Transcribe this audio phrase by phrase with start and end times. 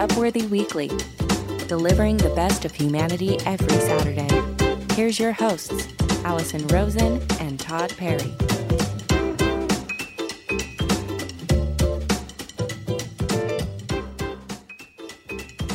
[0.00, 0.88] Upworthy Weekly,
[1.66, 4.30] delivering the best of humanity every Saturday.
[4.94, 5.88] Here's your hosts,
[6.24, 8.32] Allison Rosen and Todd Perry.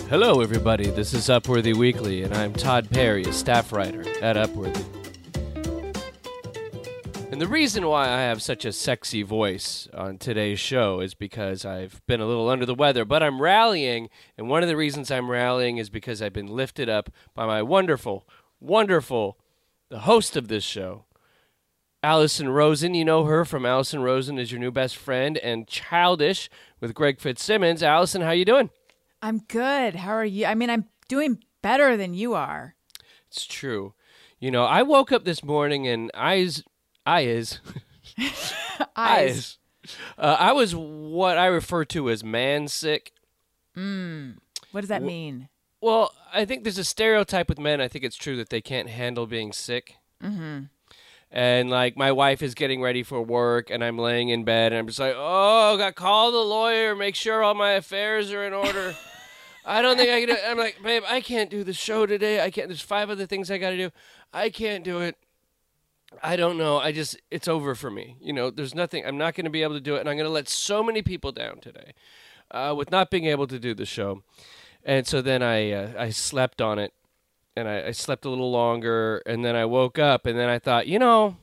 [0.10, 0.90] Hello, everybody.
[0.90, 4.95] This is Upworthy Weekly, and I'm Todd Perry, a staff writer at Upworthy.
[7.36, 11.66] And the reason why I have such a sexy voice on today's show is because
[11.66, 15.12] I've been a little under the weather, but I'm rallying, and one of the reasons
[15.12, 18.26] I'm rallying is because I've been lifted up by my wonderful,
[18.62, 19.38] wonderful,
[19.90, 21.04] the host of this show,
[22.02, 22.94] Allison Rosen.
[22.94, 26.50] You know her from Allison Rosen is your new best friend and Childish
[26.80, 27.84] with Greg Fitzsimmons.
[27.84, 28.70] Allison, how are you doing?
[29.22, 29.96] I'm good.
[29.96, 30.46] How are you?
[30.46, 32.76] I mean, I'm doing better than you are.
[33.28, 33.94] It's true.
[34.40, 36.10] You know, I woke up this morning and
[37.08, 37.60] eyes,
[38.18, 38.54] eyes,
[38.96, 39.58] eyes.
[40.18, 43.12] Uh, I was what I refer to as man sick.
[43.78, 44.38] Mm.
[44.72, 45.50] What does that Wh- mean?
[45.82, 47.80] Well, I think there's a stereotype with men.
[47.80, 49.98] I think it's true that they can't handle being sick.
[50.24, 50.64] Mm-hmm.
[51.32, 54.80] And like my wife is getting ready for work, and I'm laying in bed, and
[54.80, 58.46] I'm just like, oh, got to call the lawyer, make sure all my affairs are
[58.46, 58.96] in order.
[59.66, 60.30] I don't think I can.
[60.30, 62.42] Do I'm like, babe, I can't do the show today.
[62.42, 62.68] I can't.
[62.68, 63.92] There's five other things I got to do.
[64.32, 65.18] I can't do it.
[66.24, 66.78] I don't know.
[66.80, 68.18] I just, it's over for me.
[68.22, 69.06] You know, there's nothing.
[69.06, 70.84] I'm not going to be able to do it, and I'm going to let so
[70.84, 71.94] many people down today,
[72.52, 74.24] uh, with not being able to do the show.
[74.84, 76.94] And so then I, uh, I slept on it,
[77.56, 80.60] and I, I slept a little longer, and then I woke up, and then I
[80.60, 81.38] thought, you know,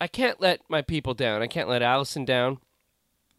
[0.00, 1.42] I can't let my people down.
[1.42, 2.58] I can't let Allison down.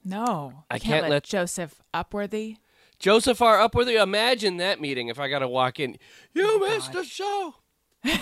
[0.04, 2.58] No, I you can't let, let- Joseph Upworthy.
[3.00, 3.58] Joseph R.
[3.58, 5.98] Upworthy, imagine that meeting if I got to walk in.
[6.34, 7.02] You Oh, missed God.
[7.02, 7.56] the show.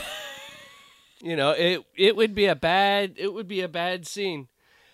[1.24, 4.48] you know, it it would be a bad it would be a bad scene.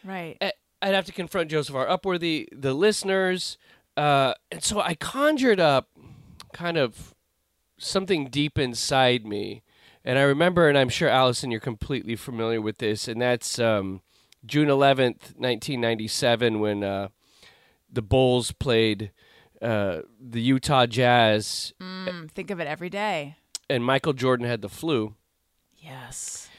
[0.06, 0.38] Right.
[0.82, 1.86] I'd have to confront Joseph R.
[1.88, 3.58] Upworthy, the listeners,
[3.98, 5.90] uh, and so I conjured up
[6.54, 7.14] kind of
[7.78, 9.62] something deep inside me,
[10.06, 14.02] and I remember, and I'm sure Allison, you're completely familiar with this, and that's um,
[14.46, 17.10] June 11th, 1997, when uh,
[17.92, 19.12] the Bulls played
[19.62, 23.36] uh, the Utah Jazz, Mm, think of it every day.
[23.70, 25.16] and Michael Jordan had the flu.
[25.82, 26.50] Yes.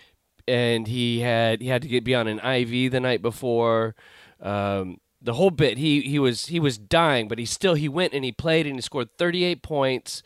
[0.49, 3.95] and he had he had to get be on an IV the night before.
[4.41, 8.15] Um, the whole bit he he was he was dying, but he still he went
[8.15, 10.23] and he played and he scored 38 points,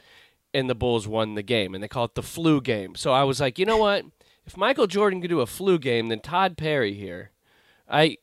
[0.52, 2.94] and the Bulls won the game, and they call it the flu game.
[2.94, 4.04] So I was like, you know what?
[4.46, 7.30] If Michael Jordan could do a flu game, then Todd Perry here,
[7.88, 8.18] I.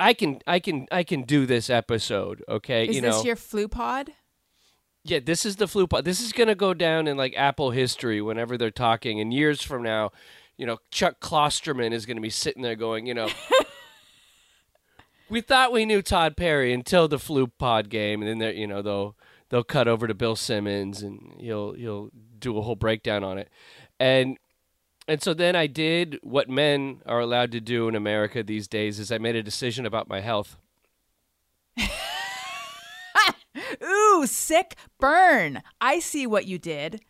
[0.00, 2.86] I can I can I can do this episode, okay?
[2.86, 3.24] Is you this know.
[3.24, 4.12] your flu pod?
[5.08, 6.04] Yeah, this is the flu pod.
[6.04, 9.20] This is going to go down in like Apple history whenever they're talking.
[9.20, 10.12] And years from now,
[10.58, 13.28] you know, Chuck Klosterman is going to be sitting there going, you know,
[15.30, 18.66] we thought we knew Todd Perry until the flu pod game, and then they're, you
[18.66, 19.16] know, they'll
[19.48, 23.48] they'll cut over to Bill Simmons and he'll he'll do a whole breakdown on it,
[23.98, 24.36] and
[25.06, 28.98] and so then I did what men are allowed to do in America these days
[28.98, 30.58] is I made a decision about my health.
[33.82, 35.62] Ooh, sick burn.
[35.80, 37.00] I see what you did.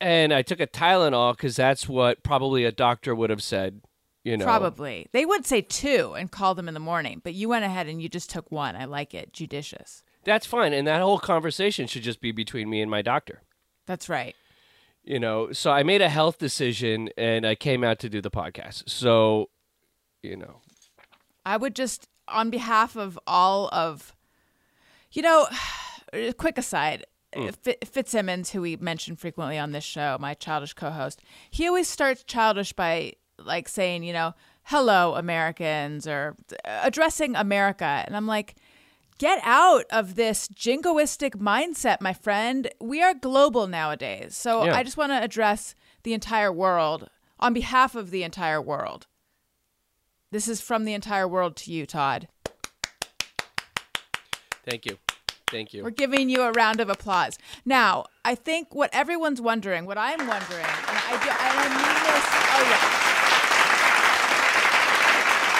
[0.00, 3.80] And I took a Tylenol because that's what probably a doctor would have said.
[4.24, 5.06] You know, Probably.
[5.12, 8.02] They would say two and call them in the morning, but you went ahead and
[8.02, 8.76] you just took one.
[8.76, 9.32] I like it.
[9.32, 10.02] Judicious.
[10.24, 10.74] that's fine.
[10.74, 13.42] And that whole conversation should just be between me and my doctor.
[13.86, 14.36] That's right.
[15.02, 18.30] You know, so I made a health decision and I came out to do the
[18.30, 18.90] podcast.
[18.90, 19.48] So,
[20.22, 20.60] you know,
[21.46, 24.14] I would just, on behalf of all of,
[25.12, 25.46] you know,
[26.38, 27.04] quick aside.
[27.34, 27.48] Hmm.
[27.48, 31.20] Fit- Fitzsimmons, who we mention frequently on this show, my childish co-host,
[31.50, 38.02] he always starts childish by like saying, you know, "Hello, Americans," or uh, addressing America,
[38.06, 38.56] and I'm like,
[39.18, 42.70] get out of this jingoistic mindset, my friend.
[42.80, 44.74] We are global nowadays, so Yeah.
[44.74, 49.06] I just want to address the entire world on behalf of the entire world.
[50.30, 52.28] This is from the entire world to you, Todd.
[54.68, 54.98] Thank you.
[55.48, 55.82] Thank you.
[55.82, 57.38] We're giving you a round of applause.
[57.64, 62.24] Now, I think what everyone's wondering, what I'm wondering, and I do, I mean this.
[62.52, 62.84] Oh yeah,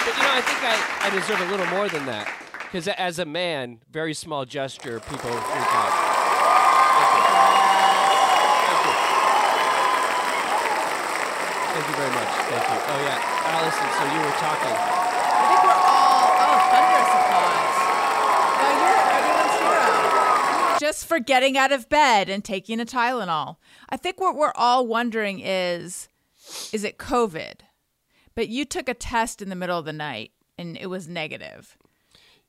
[0.05, 0.75] But, you know, I think I,
[1.07, 2.31] I deserve a little more than that.
[2.65, 5.93] Because as a man, very small gesture, people freak out.
[6.93, 7.09] Thank
[8.85, 8.93] you.
[11.73, 12.29] Thank you very much.
[12.49, 12.77] Thank you.
[12.93, 13.17] Oh, yeah.
[13.57, 14.75] Allison, so you were talking.
[14.77, 17.77] I think we're all oh thunderous applause.
[18.59, 19.89] No, you're everyone's hero.
[20.89, 23.57] Just for getting out of bed and taking a Tylenol.
[23.89, 26.09] I think what we're all wondering is,
[26.73, 27.59] is it COVID?
[28.33, 31.77] But you took a test in the middle of the night and it was negative.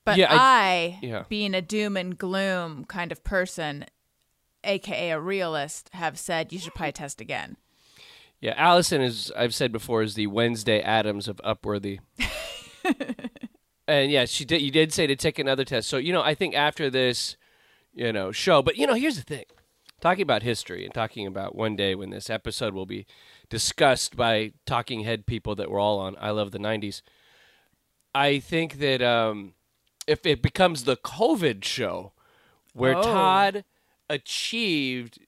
[0.07, 1.25] But Yeah, I, yeah.
[1.29, 3.85] being a doom and gloom kind of person,
[4.65, 7.59] aka a realist, have said you should probably test again.
[8.41, 11.99] Yeah, Allison is I've said before is the Wednesday Addams of Upworthy.
[13.87, 15.91] and yeah, she did you did say to take another test.
[15.91, 17.37] So, you know, I think after this,
[17.93, 19.45] you know, show, but you know, here's the thing.
[20.01, 23.07] Talking about history and talking about one day when this episode will be
[23.51, 27.03] discussed by talking head people that were all on I Love the 90s.
[28.15, 29.53] I think that um,
[30.07, 32.13] if it becomes the COVID show
[32.73, 33.03] where Oh.
[33.03, 33.65] Todd
[34.09, 35.19] achieved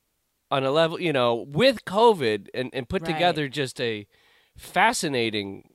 [0.51, 3.13] on a level, you know, with COVID and, and put Right.
[3.13, 4.07] together just a
[4.57, 5.71] fascinating,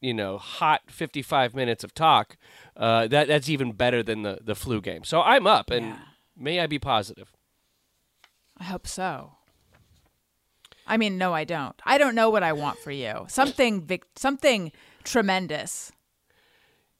[0.00, 2.36] you know, hot 55 minutes of talk,
[2.76, 5.04] uh, that that's even better than the, the flu game.
[5.04, 5.96] So I'm up, and Yeah.
[6.38, 7.32] May I be positive.
[8.58, 9.32] I hope so.
[10.86, 11.74] I mean, no, I don't.
[11.84, 13.26] I don't know what I want for you.
[13.28, 14.72] Something, vic- something
[15.04, 15.92] tremendous.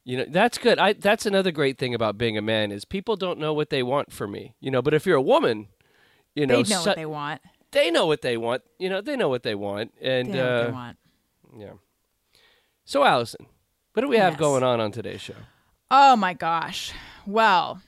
[0.04, 0.78] You know, that's good.
[0.78, 3.82] I that's another great thing about being a man is people don't know what they
[3.82, 4.54] want for me.
[4.60, 5.68] You know, but if you're a woman,
[6.34, 7.40] you know, they know so- what they want.
[7.72, 8.62] they know what they want.
[8.78, 10.96] You know, they know what they want, and They know what uh, they want.
[11.58, 11.72] yeah.
[12.86, 13.46] So, Allison,
[13.92, 14.40] what do we have Yes.
[14.40, 15.34] going on on today's show?
[15.90, 16.92] Oh my gosh.
[17.26, 17.82] Well,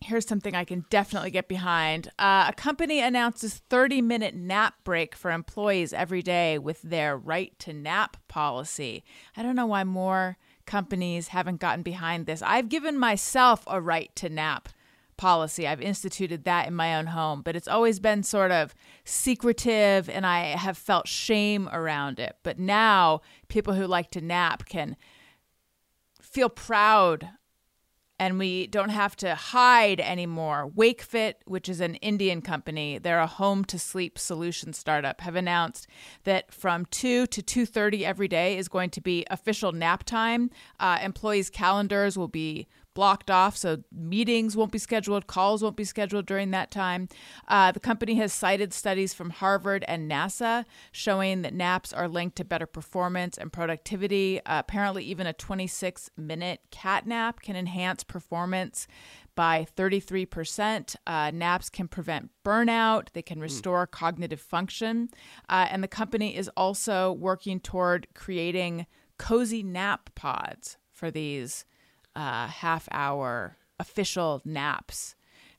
[0.00, 2.08] here's something I can definitely get behind.
[2.18, 7.56] Uh, a company announces 30 minute nap break for employees every day with their right
[7.60, 9.04] to nap policy.
[9.36, 12.42] I don't know why more companies haven't gotten behind this.
[12.42, 14.68] I've given myself a right to nap
[15.16, 15.68] policy.
[15.68, 18.74] I've instituted that in my own home, but it's always been sort of
[19.04, 22.36] secretive and I have felt shame around it.
[22.42, 24.96] But now people who like to nap can
[26.22, 27.28] feel proud
[28.20, 30.70] and we don't have to hide anymore.
[30.76, 35.86] WakeFit, which is an Indian company, they're a home to sleep solution startup, have announced
[36.24, 40.50] that from 2 to 2:30 every day is going to be official nap time.
[40.78, 45.84] Uh, employees' calendars will be blocked off, so meetings won't be scheduled, calls won't be
[45.84, 47.08] scheduled during that time.
[47.48, 52.36] Uh, the company has cited studies from Harvard and NASA showing that naps are linked
[52.36, 54.40] to better performance and productivity.
[54.44, 58.86] Uh, apparently, even a 26 minute cat nap can enhance performance
[59.34, 60.96] by 33%.
[61.06, 65.08] Uh, naps can prevent burnout, they can restore cognitive function.
[65.48, 68.86] Uh, and the company is also working toward creating
[69.18, 71.64] cozy nap pods for these
[72.20, 75.14] uh, half hour official naps.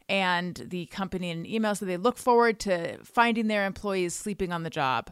[0.07, 4.51] And the company in an email said they look forward to finding their employees sleeping
[4.51, 5.11] on the job.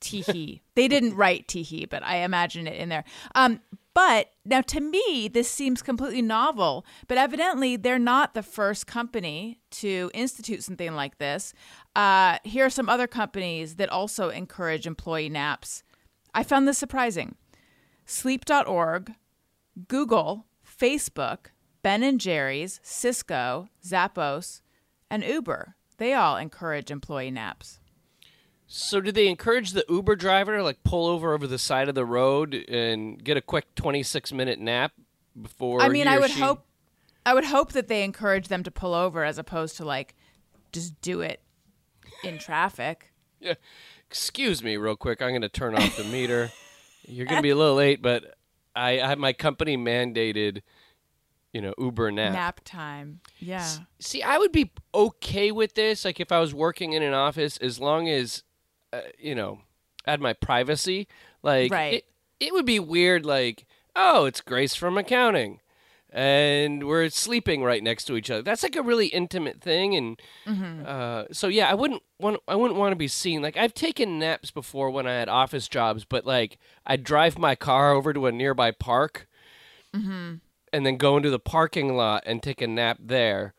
[0.00, 0.60] Teehee.
[0.76, 3.02] they didn't write teehee, but I imagine it in there.
[3.34, 3.60] Um,
[3.92, 9.58] but now to me, this seems completely novel, but evidently they're not the first company
[9.72, 11.52] to institute something like this.
[11.96, 15.82] Uh, here are some other companies that also encourage employee naps.
[16.32, 17.34] I found this surprising.
[18.06, 19.14] Sleep.org,
[19.88, 20.44] Google,
[20.78, 21.46] Facebook,
[21.82, 24.60] Ben and Jerry's, Cisco, Zappos,
[25.10, 25.74] and Uber.
[25.96, 27.80] They all encourage employee naps.
[28.66, 31.94] So, do they encourage the Uber driver to like pull over over the side of
[31.94, 34.92] the road and get a quick 26 minute nap
[35.40, 35.80] before?
[35.80, 36.64] I mean, I would she- hope
[37.24, 40.14] I would hope that they encourage them to pull over as opposed to like
[40.72, 41.40] just do it
[42.24, 43.12] in traffic.
[43.40, 43.54] Yeah.
[44.06, 45.20] Excuse me, real quick.
[45.20, 46.50] I'm going to turn off the meter.
[47.06, 48.37] You're going to be a little late, but
[48.78, 50.62] I, I my company mandated,
[51.52, 52.32] you know, Uber nap.
[52.32, 53.20] Nap time.
[53.38, 53.66] Yeah.
[53.98, 57.56] See, I would be okay with this, like if I was working in an office,
[57.58, 58.42] as long as,
[58.92, 59.60] uh, you know,
[60.06, 61.08] I had my privacy.
[61.42, 61.94] Like, Right.
[61.94, 62.04] it,
[62.40, 63.66] it would be weird, like,
[63.96, 65.60] oh, it's Grace from accounting,
[66.10, 68.42] and we're sleeping right next to each other.
[68.42, 70.20] That's like a really intimate thing, and
[70.86, 73.42] uh, so yeah, I wouldn't want, I wouldn't want to be seen.
[73.42, 77.54] Like, I've taken naps before when I had office jobs, but like, I'd drive my
[77.54, 79.28] car over to a nearby park,
[80.72, 83.54] and then go into the parking lot and take a nap there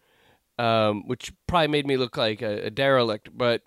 [0.59, 3.29] um, which probably made me look like a, a derelict.
[3.35, 3.63] But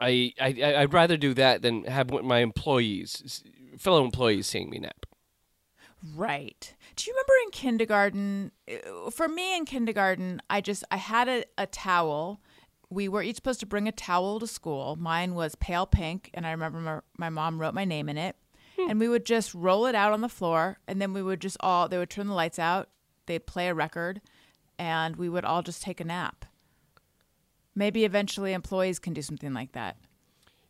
[0.00, 3.44] I, I I'd rather do that than have my employees,
[3.78, 5.04] fellow employees, seeing me nap.
[6.16, 6.74] Right.
[7.00, 8.52] Do you remember in kindergarten?
[8.70, 12.42] uh, For me in kindergarten, I just I had a, a towel.
[12.90, 14.96] We were each supposed to bring a towel to school.
[14.96, 18.36] Mine was pale pink, and I remember my, my mom wrote my name in it.
[18.88, 21.56] And we would just roll it out on the floor, and then we would just
[21.60, 22.88] all they would turn the lights out.
[23.26, 24.20] They'd play a record,
[24.78, 26.44] and we would all just take a nap.
[27.74, 29.96] Maybe eventually employees can do something like that.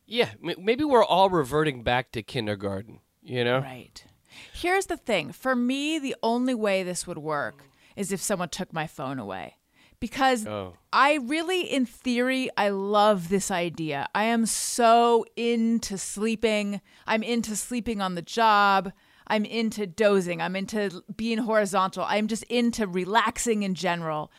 [0.06, 3.00] Yeah, maybe we're all reverting back to kindergarten.
[3.22, 4.04] You know, Right.
[4.52, 7.64] Here's the thing for me, the only way this would work
[7.96, 9.56] is if someone took my phone away.
[9.98, 10.74] Because Oh.
[10.92, 14.08] I really, in theory, I love this idea.
[14.14, 16.80] I am so into sleeping.
[17.06, 18.92] I'm into sleeping on the job.
[19.26, 20.40] I'm into dozing.
[20.40, 22.04] I'm into being horizontal.
[22.08, 24.32] I'm just into relaxing in general.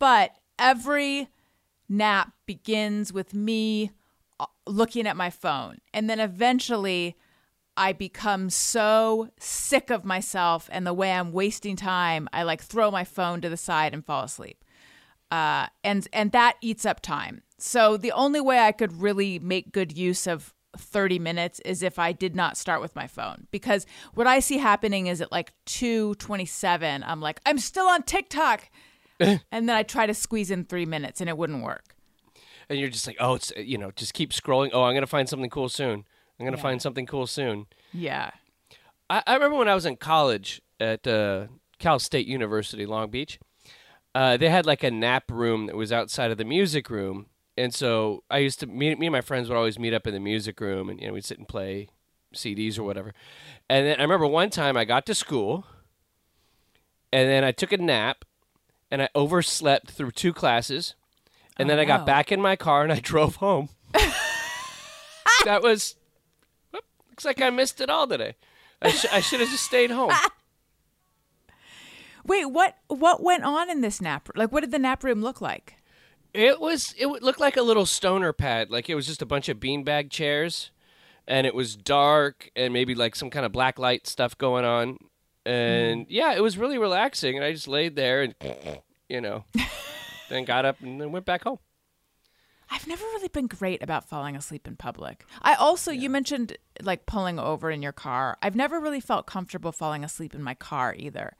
[0.00, 1.28] But every
[1.88, 3.92] nap begins with me
[4.40, 5.78] uh, looking at my phone.
[5.94, 7.16] And then eventually
[7.78, 12.90] I become so sick of myself and the way I'm wasting time, I like throw
[12.90, 14.64] my phone to the side and fall asleep.
[15.30, 17.42] Uh, and and that eats up time.
[17.56, 21.98] So the only way I could really make good use of 30 minutes is if
[21.98, 25.52] I did not start with my phone because what I see happening is at like
[25.66, 28.68] 2:27 I'm like I'm still on TikTok
[29.20, 31.94] and then I try to squeeze in 3 minutes and it wouldn't work.
[32.68, 34.70] And you're just like, oh, it's you know, just keep scrolling.
[34.72, 36.04] Oh, I'm gonna find something cool soon.
[36.38, 36.62] I'm gonna Yeah.
[36.62, 37.66] find something cool soon.
[37.92, 38.30] Yeah.
[39.10, 41.46] I, I remember when I was in college at uh,
[41.78, 43.38] Cal State University, Long Beach.
[44.14, 47.26] Uh, they had like a nap room that was outside of the music room,
[47.56, 50.14] and so I used to me, me and my friends would always meet up in
[50.14, 51.88] the music room, and you know we'd sit and play
[52.34, 53.12] CDs or whatever.
[53.68, 55.66] And then I remember one time I got to school,
[57.12, 58.24] and then I took a nap,
[58.90, 60.94] and I overslept through two classes,
[61.56, 63.68] and Oh, then I got back in my car and I drove home.
[65.44, 65.96] that was
[67.18, 68.36] looks like I missed it all today.
[68.80, 70.12] I, sh- I should have just stayed home.
[72.24, 74.28] Wait, what what went on in this nap?
[74.36, 75.74] Like what did the nap room look like?
[76.32, 79.26] It was it would look like a little stoner pad, like it was just a
[79.26, 80.70] bunch of beanbag chairs,
[81.26, 84.98] and it was dark and maybe like some kind of black light stuff going on,
[85.44, 86.06] and mm.
[86.10, 87.34] yeah, it was really relaxing.
[87.34, 88.34] And I just laid there and
[89.08, 89.44] you know,
[90.28, 91.58] then got up and then went back home.
[92.70, 95.24] I've never really been great about falling asleep in public.
[95.42, 98.36] I also, you mentioned like pulling over in your car.
[98.42, 101.34] I've never really felt comfortable falling asleep in my car either.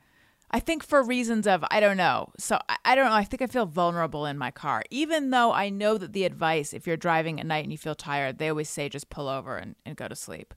[0.51, 2.31] I think for reasons of, I don't know.
[2.39, 3.13] So I, I don't know.
[3.13, 6.73] I think I feel vulnerable in my car, even though I know that the advice,
[6.73, 9.57] if you're driving at night and you feel tired, they always say just pull over
[9.57, 10.55] and, and go to sleep.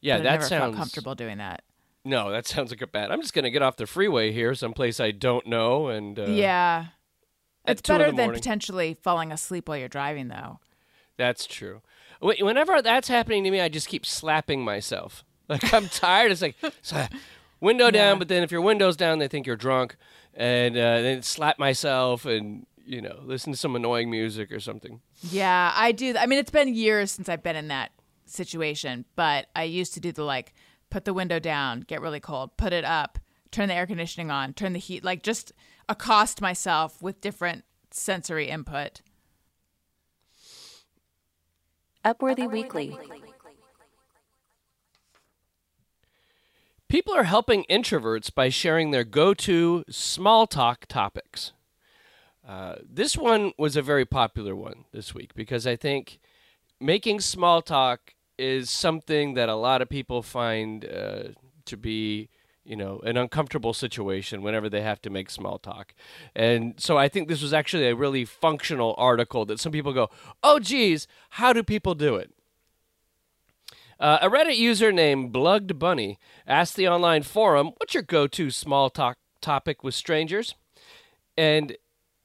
[0.00, 1.62] Yeah, but that never sounds felt comfortable doing that.
[2.04, 3.10] No, that sounds like a bad.
[3.10, 6.86] I'm just gonna get off the freeway here, someplace I don't know, and uh, yeah.
[7.64, 10.58] At It's better than potentially falling asleep while you're driving, though.
[11.16, 11.82] That's true.
[12.20, 15.24] Whenever that's happening to me, I just keep slapping myself.
[15.48, 16.30] Like I'm tired.
[16.32, 16.54] It's like
[17.60, 17.90] window Yeah.
[17.90, 19.96] down, but then if your window's down, they think you're drunk,
[20.34, 25.00] and uh, then slap myself and you know listen to some annoying music or something.
[25.20, 26.14] Yeah, I do.
[26.16, 27.90] I mean, it's been years since I've been in that
[28.24, 30.54] situation, but I used to do the like
[30.90, 33.18] put the window down, get really cold, put it up,
[33.50, 35.52] turn the air conditioning on, turn the heat, like just
[35.88, 39.02] accost myself with different sensory input.
[42.04, 42.96] Upworthy Weekly.
[46.88, 51.52] People are helping introverts by sharing their go-to small talk topics.
[52.46, 56.18] Uh, this one was a very popular one this week because I think
[56.80, 61.22] making small talk is something that a lot of people find uh,
[61.64, 62.28] to be,
[62.64, 65.94] you know, an uncomfortable situation whenever they have to make small talk.
[66.34, 70.10] And so I think this was actually a really functional article that some people go,
[70.42, 72.32] oh, geez, how do people do it?
[73.98, 78.90] Uh, a Reddit user named Blugged Bunny asked the online forum, "What's your go-to small
[78.90, 80.56] talk topic with strangers?"
[81.36, 81.76] And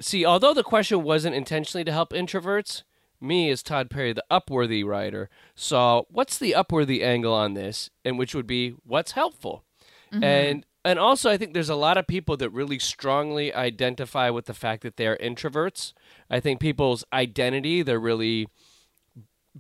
[0.01, 2.82] see, although the question wasn't intentionally to help introverts,
[3.22, 8.17] me as Todd Perry, the Upworthy writer, saw what's the Upworthy angle on this, and
[8.17, 9.63] which would be what's helpful,
[10.11, 14.45] and and also I think there's a lot of people that really strongly identify with
[14.45, 15.93] the fact that they're introverts.
[16.29, 18.47] I think people's identity, they're really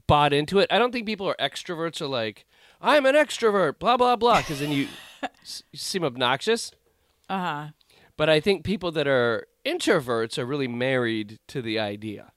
[0.07, 0.67] bought into it.
[0.71, 2.45] I don't think people are extroverts are like,
[2.81, 4.87] I'm an extrovert, blah blah blah, because then you,
[5.41, 6.71] s- you seem obnoxious.
[7.29, 7.67] Uh huh.
[8.15, 12.31] But I think people that are introverts are really married to the idea.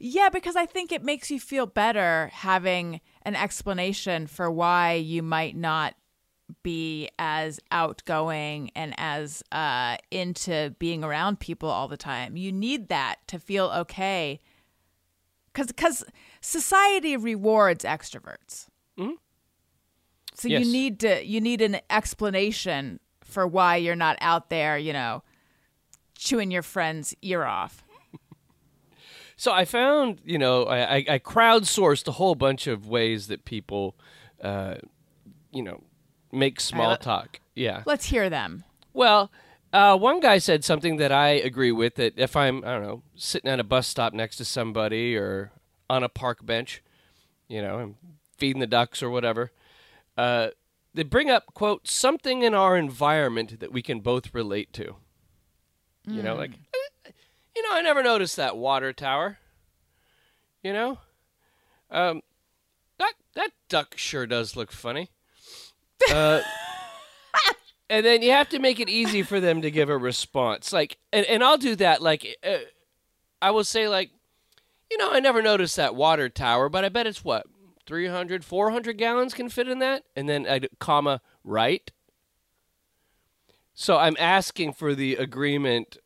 [0.00, 5.22] Yeah, because I think it makes you feel better having an explanation for why you
[5.22, 5.94] might not
[6.62, 12.36] be as outgoing and as uh, into being around people all the time.
[12.36, 14.40] You need that to feel okay.
[15.52, 16.04] Because because
[16.40, 18.66] society rewards extroverts.
[18.98, 19.14] Mhm.
[20.34, 20.64] So Yes.
[20.66, 25.22] you need to you need an explanation for why you're not out there, you know,
[26.16, 27.84] chewing your friend's ear off.
[29.36, 33.44] So I found, you know, I, I, I crowdsourced a whole bunch of ways that
[33.44, 33.96] people,
[34.40, 34.76] uh,
[35.50, 35.82] you know,
[36.34, 37.40] make small let- talk.
[37.54, 37.82] Yeah.
[37.86, 38.64] Let's hear them.
[38.92, 39.30] Well,
[39.72, 41.96] uh, one guy said something that I agree with.
[41.96, 45.52] That if I'm, I don't know, sitting at a bus stop next to somebody or
[45.88, 46.82] on a park bench,
[47.48, 47.94] you know, and
[48.36, 49.50] feeding the ducks or whatever,
[50.16, 50.48] uh,
[50.94, 54.96] they bring up quote something in our environment that we can both relate to.
[56.06, 57.10] You know, like, "Eh,
[57.56, 59.38] you know, I never noticed that water tower.
[60.62, 60.98] You know,
[61.90, 62.22] um,
[62.98, 65.10] that that duck sure does look funny.
[66.10, 66.40] Uh,
[67.90, 70.72] and then you have to make it easy for them to give a response.
[70.72, 72.02] Like, and, and I'll do that.
[72.02, 72.58] Like, uh,
[73.40, 74.10] I will say, like,
[74.90, 77.46] you know, I never noticed that water tower, but I bet it's what
[77.86, 80.04] 300, 400 gallons can fit in that.
[80.16, 81.90] And then, I comma, right.
[83.74, 85.98] So I'm asking for the agreement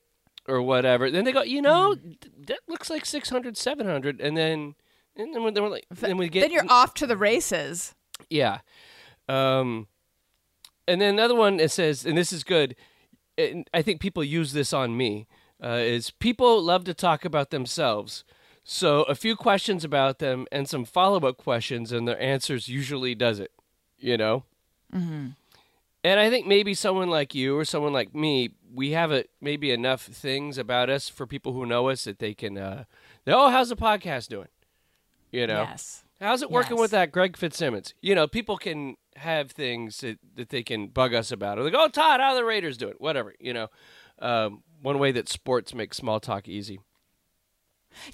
[0.49, 1.11] or whatever.
[1.11, 4.21] Then they go, you know, th- that looks like 600, 700.
[4.21, 4.75] And then,
[5.14, 6.40] and then, we're like, then we get.
[6.40, 7.95] then you're off to the races.
[8.31, 8.61] Yeah.
[9.28, 9.87] Um,
[10.87, 12.75] and then another one it says, and this is good.
[13.37, 15.26] And I think people use this on me.
[15.62, 18.25] Uh, is people love to talk about themselves.
[18.62, 23.14] So a few questions about them and some follow up questions, and their answers usually
[23.14, 23.50] does it.
[23.99, 24.44] You know.
[24.94, 25.28] Mm-hmm.
[26.04, 29.73] And I think maybe someone like you or someone like me, we have a, maybe
[29.73, 32.56] enough things about us for people who know us that they can.
[32.56, 32.85] Uh,
[33.26, 34.49] oh, how's the podcast doing?
[35.32, 35.62] You know.
[35.62, 36.04] Yes.
[36.20, 36.80] How's it working Yes.
[36.80, 37.94] with that Greg Fitzsimmons?
[38.00, 41.58] You know, people can have things that, that they can bug us about.
[41.58, 43.00] Or go, oh, Todd, how the Raiders do it?
[43.00, 43.68] Whatever, you know.
[44.20, 46.80] Um, one way that sports make small talk easy.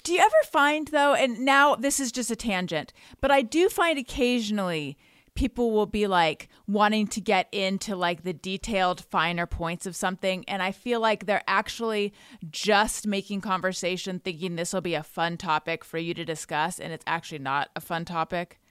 [0.03, 3.69] Do you ever find though, and now this is just a tangent, but I do
[3.69, 4.97] find occasionally
[5.35, 10.45] people will be like wanting to get into like the detailed finer points of something
[10.47, 12.13] and I feel like they're actually
[12.49, 16.93] just making conversation thinking this will be a fun topic for you to discuss and
[16.93, 18.61] it's actually not a fun topic.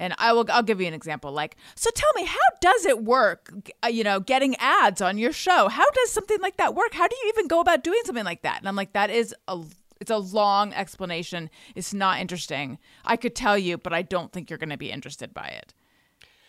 [0.00, 3.04] And I will I'll give you an example like so tell me how does it
[3.04, 3.52] work
[3.84, 7.06] uh, you know getting ads on your show how does something like that work how
[7.06, 9.60] do you even go about doing something like that and I'm like that is a
[10.00, 14.48] it's a long explanation it's not interesting I could tell you but I don't think
[14.50, 15.74] you're going to be interested by it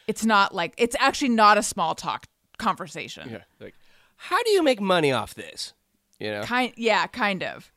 [0.07, 2.27] it's not like it's actually not a small talk
[2.57, 3.43] conversation Yeah.
[3.59, 3.75] Like,
[4.15, 5.73] how do you make money off this?
[6.19, 7.71] You know, kind yeah kind of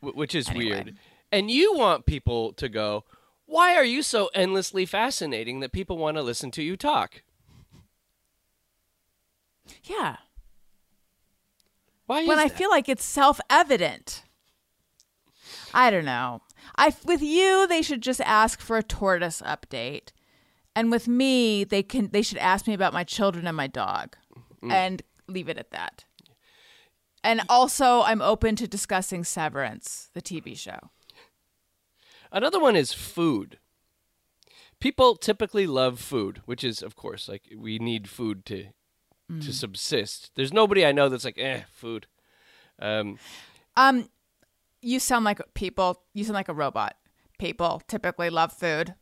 [0.00, 0.64] Wh- which is Anyway.
[0.66, 0.96] weird.
[1.32, 3.04] And you want people to go,
[3.50, 7.22] why are you so endlessly fascinating that people want to listen to you talk?
[9.84, 10.16] yeah
[12.06, 14.24] Why when I feel like it's self-evident.
[15.72, 16.42] I don't know.
[16.76, 20.10] I with you they should just ask for a tortoise update.
[20.76, 24.16] And with me, they can they should ask me about my children and my dog
[24.62, 24.70] mm.
[24.70, 26.04] and leave it at that.
[27.22, 30.90] And also I'm open to discussing Severance, the TV show.
[32.32, 33.58] Another one is food.
[34.78, 38.66] People typically love food, which is, of course, like we need food to
[39.40, 40.32] to subsist.
[40.34, 42.08] There's nobody I know that's like, eh, food.
[42.80, 43.18] Um,
[43.76, 44.08] Um
[44.82, 46.96] you sound like people, you sound like a robot.
[47.38, 48.94] People typically love food.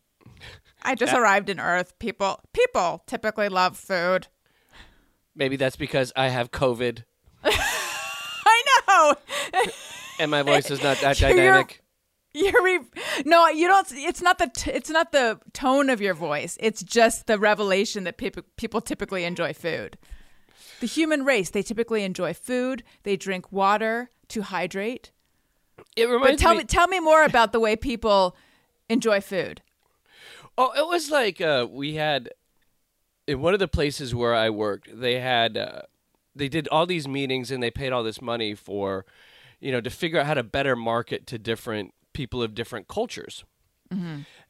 [0.83, 1.99] I just arrived in Earth.
[1.99, 4.27] People people typically love food.
[5.35, 7.05] maybe that's because I have COVID
[7.45, 9.15] I know.
[10.19, 11.83] and my voice is not that dynamic.
[12.35, 12.81] You're re-
[13.25, 13.87] no, you don't.
[13.93, 16.57] It's not the t- it's not the tone of your voice.
[16.61, 19.97] It's just the revelation that people people typically enjoy food.
[20.81, 22.85] The human race they typically enjoy food.
[23.03, 25.11] They drink water to hydrate.
[25.97, 26.59] It But reminds tell me.
[26.59, 28.37] me tell me more about the way people
[28.89, 29.63] enjoy food.
[30.57, 32.31] Oh, it was like uh, we had
[33.27, 34.89] in one of the places where I worked.
[35.01, 35.83] They had uh,
[36.37, 39.07] they did all these meetings and they paid all this money for,
[39.61, 43.45] you know, to figure out how to better market to different people of different cultures.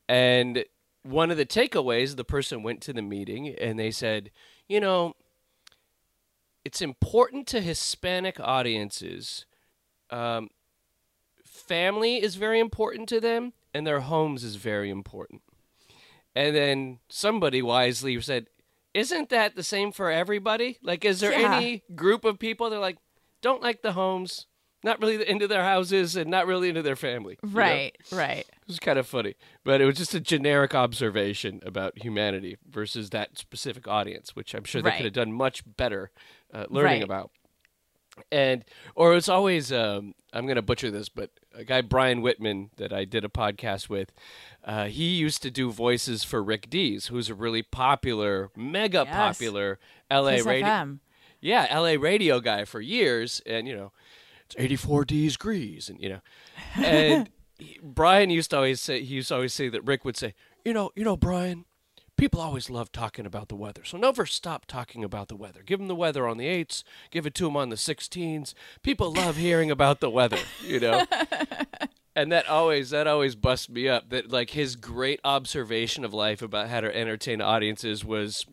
[0.09, 0.65] And
[1.03, 4.31] one of the takeaways, the person went to the meeting and they said,
[4.69, 5.15] you know,
[6.65, 9.45] it's important to Hispanic audiences.
[10.11, 10.49] Um,
[11.47, 15.43] family is very important to them, and their homes is very important.
[16.35, 18.47] And then somebody wisely said,
[18.95, 20.79] Isn't that the same for everybody?
[20.83, 21.47] Like, is there Yeah.
[21.55, 22.99] any group of people that are like,
[23.41, 24.47] don't like the homes,
[24.83, 27.39] not really into their houses, and not really into their family?
[27.43, 27.57] you know?
[27.59, 28.47] Right, right.
[28.49, 33.11] It was kind of funny, but it was just a generic observation about humanity versus
[33.11, 34.97] that specific audience, which I'm sure they Right.
[34.99, 36.11] could have done much better
[36.53, 37.03] uh, learning Right.
[37.03, 37.31] about.
[38.33, 38.65] And
[38.97, 42.93] or it's always um, I'm going to butcher this, but a guy Brian Whitman that
[42.93, 44.13] I did a podcast with,
[44.65, 49.15] uh, he used to do voices for Rick Dees, who's a really popular, mega Yes.
[49.15, 49.79] popular
[50.11, 50.99] LA KIIS radio FM.
[51.41, 53.93] yeah, LA radio guy for years, and you know,
[54.49, 56.21] it's 84 degrees, and you know,
[56.77, 60.17] and he- Brian used to always say he used to always say that Rick would
[60.17, 60.35] say,
[60.65, 61.65] you know, you know, Brian,
[62.17, 65.63] people always love talking about the weather, so never stop talking about the weather.
[65.65, 68.55] Give them the weather on the eights, give it to them on the sixteens.
[68.83, 71.05] People love hearing about the weather, you know.
[72.17, 74.09] And that always that always busts me up.
[74.11, 78.45] That like his great observation of life about how to entertain audiences was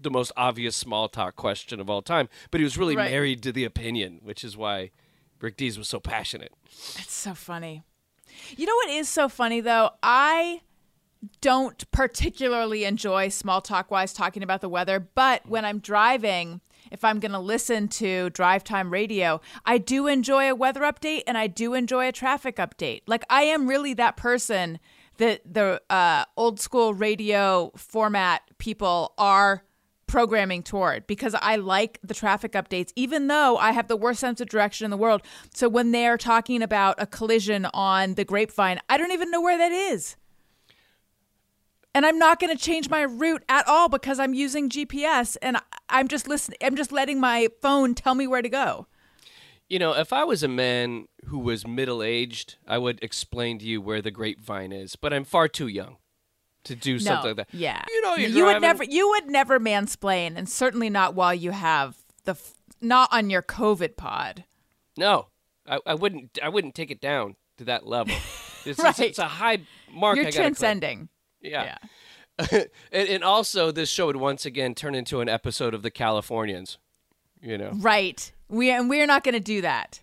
[0.00, 2.28] the most obvious small talk question of all time.
[2.50, 3.12] But he was really Right.
[3.12, 4.90] married to the opinion, which is why
[5.42, 6.54] Rick Dees was so passionate.
[6.64, 7.82] It's so funny.
[8.56, 9.90] You know what is so funny though?
[10.02, 10.62] I
[11.40, 17.04] don't particularly enjoy small talk wise talking about the weather, but when I'm driving, if
[17.04, 21.36] I'm going to listen to drive time radio, I do enjoy a weather update and
[21.36, 23.02] I do enjoy a traffic update.
[23.06, 24.78] Like I am really that person
[25.18, 29.64] that the uh, old school radio format people are
[30.12, 34.42] programming toward because I like the traffic updates, even though I have the worst sense
[34.42, 35.22] of direction in the world.
[35.54, 39.56] So when they're talking about a collision on the grapevine, I don't even know where
[39.56, 40.16] that is.
[41.94, 45.56] And I'm not going to change my route at all because I'm using GPS and
[45.88, 46.58] I'm just listening.
[46.62, 48.88] I'm just letting my phone tell me where to go.
[49.70, 53.64] You know, if I was a man who was middle aged, I would explain to
[53.64, 55.96] you where the grapevine is, but I'm far too young
[56.64, 57.48] to do something like that.
[57.52, 57.82] Yeah.
[57.88, 61.50] You know, you're you would never you would never mansplain and certainly not while you
[61.50, 64.44] have the f- not on your COVID pod.
[64.96, 65.28] No,
[65.66, 66.38] I, I wouldn't.
[66.42, 68.14] I wouldn't take it down to that level.
[68.64, 69.08] It's, it's, Right.
[69.08, 69.58] it's a high
[69.92, 70.14] mark.
[70.14, 70.44] You're I gotta clear.
[70.44, 71.08] transcending.
[71.40, 71.78] Yeah.
[72.38, 76.78] and, and also, this show would once again turn into an episode of the Californians.
[77.40, 77.72] You know.
[77.74, 78.30] Right.
[78.48, 79.98] We and we're not going to do that.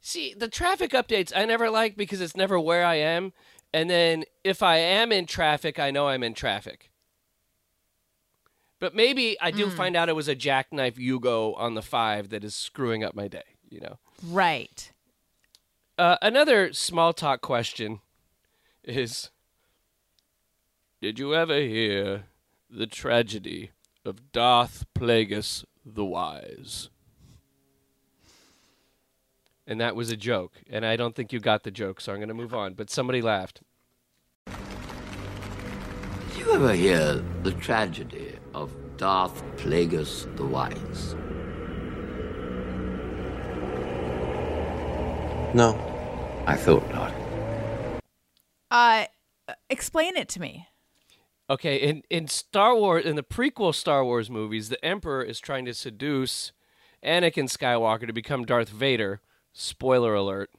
[0.00, 3.32] See, the traffic updates I never like because it's never where I am.
[3.76, 6.90] And then if I am in traffic, I know I'm in traffic.
[8.80, 12.42] But maybe I do find out it was a jackknife Yugo on the five that
[12.42, 13.98] is screwing up my day, you know.
[14.26, 14.90] Right.
[15.98, 18.00] Uh, another small talk question
[18.82, 19.28] is
[21.02, 22.24] Did you ever hear
[22.70, 23.72] the tragedy
[24.06, 26.88] of Darth Plagueis the Wise?
[29.66, 30.52] And that was a joke.
[30.70, 32.74] And I don't think you got the joke, so I'm going to move on.
[32.74, 33.62] But somebody laughed.
[34.46, 41.14] Did you ever hear the tragedy of Darth Plagueis the Wise?
[45.54, 45.76] No.
[46.46, 47.12] I thought not.
[48.70, 49.06] Uh
[49.68, 50.68] explain it to me.
[51.48, 55.64] Okay, in, in Star Wars, in the prequel Star Wars movies, the Emperor is trying
[55.66, 56.52] to seduce
[57.04, 59.20] Anakin Skywalker to become Darth Vader.
[59.58, 60.50] Spoiler alert.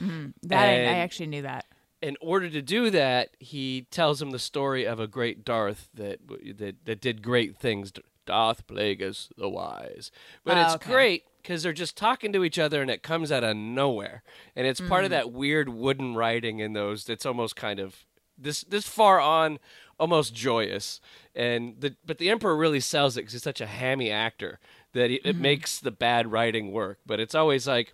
[0.00, 1.64] That I, I actually knew that.
[2.00, 6.18] in order to do that, he tells him the story of a great Darth that
[6.58, 7.92] that that did great things.
[8.24, 10.10] Darth Plagueis the Wise,
[10.44, 10.90] but Oh, it's okay.
[10.92, 14.22] great because they're just talking to each other and it comes out of nowhere,
[14.54, 15.14] and it's part of Mm.
[15.14, 18.04] that weird wooden writing in those that's almost kind of
[18.38, 19.58] this this far on,
[19.98, 21.00] almost joyous.
[21.34, 24.58] And the but the Emperor really sells it because he's such a hammy actor
[24.92, 25.28] that it, Mm-hmm.
[25.30, 26.98] it makes the bad writing work.
[27.06, 27.92] But it's always like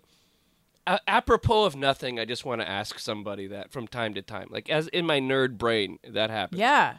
[0.93, 4.47] a- apropos of nothing, I just want to ask somebody that from time to time,
[4.49, 6.59] like as in my nerd brain, that happens.
[6.59, 6.97] Yeah.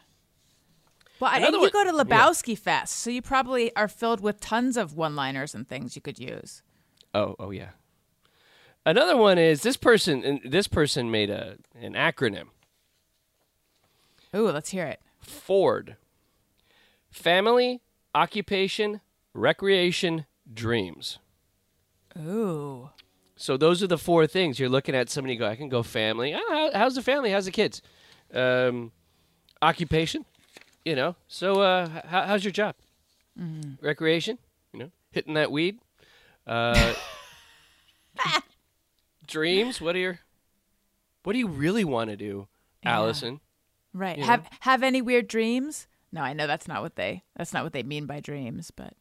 [1.18, 4.20] Well, I- and Another you one- go to Lebowski Fest, so you probably are filled
[4.20, 6.62] with tons of one-liners and things you could use.
[7.12, 7.70] Oh, oh yeah.
[8.86, 10.24] Another one is this person.
[10.24, 12.46] and This person made a an acronym.
[14.34, 15.00] Ooh, let's hear it.
[15.18, 15.96] Ford.
[17.10, 17.82] Family,
[18.14, 19.00] occupation,
[19.34, 21.18] recreation, dreams.
[22.16, 22.90] Ooh.
[23.40, 25.08] So those are the four things you're looking at.
[25.08, 26.34] Somebody go, I can go family.
[26.34, 27.30] Ah, how's the family?
[27.30, 27.80] How's the kids?
[28.34, 28.92] Um,
[29.62, 30.26] occupation,
[30.84, 31.16] you know.
[31.26, 32.74] So uh, how, how's your job?
[33.80, 34.36] Recreation,
[34.74, 35.78] you know, hitting that weed.
[36.46, 36.92] Uh,
[39.26, 39.80] dreams.
[39.80, 40.20] What are your?
[41.22, 42.46] What do you really want to do,
[42.84, 43.40] Allison?
[43.94, 44.18] Right.
[44.18, 45.86] You have have any weird dreams?
[46.12, 48.92] No, I know that's not what they that's not what they mean by dreams, but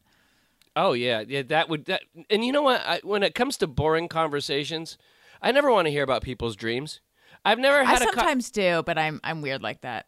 [0.76, 1.42] Oh yeah, yeah.
[1.42, 2.02] That would that.
[2.28, 2.80] And you know what?
[2.86, 4.96] I, when it comes to boring conversations,
[5.42, 7.00] I never want to hear about people's dreams.
[7.44, 8.06] I've never I had a.
[8.06, 10.06] co- sometimes do, but I'm I'm weird like that.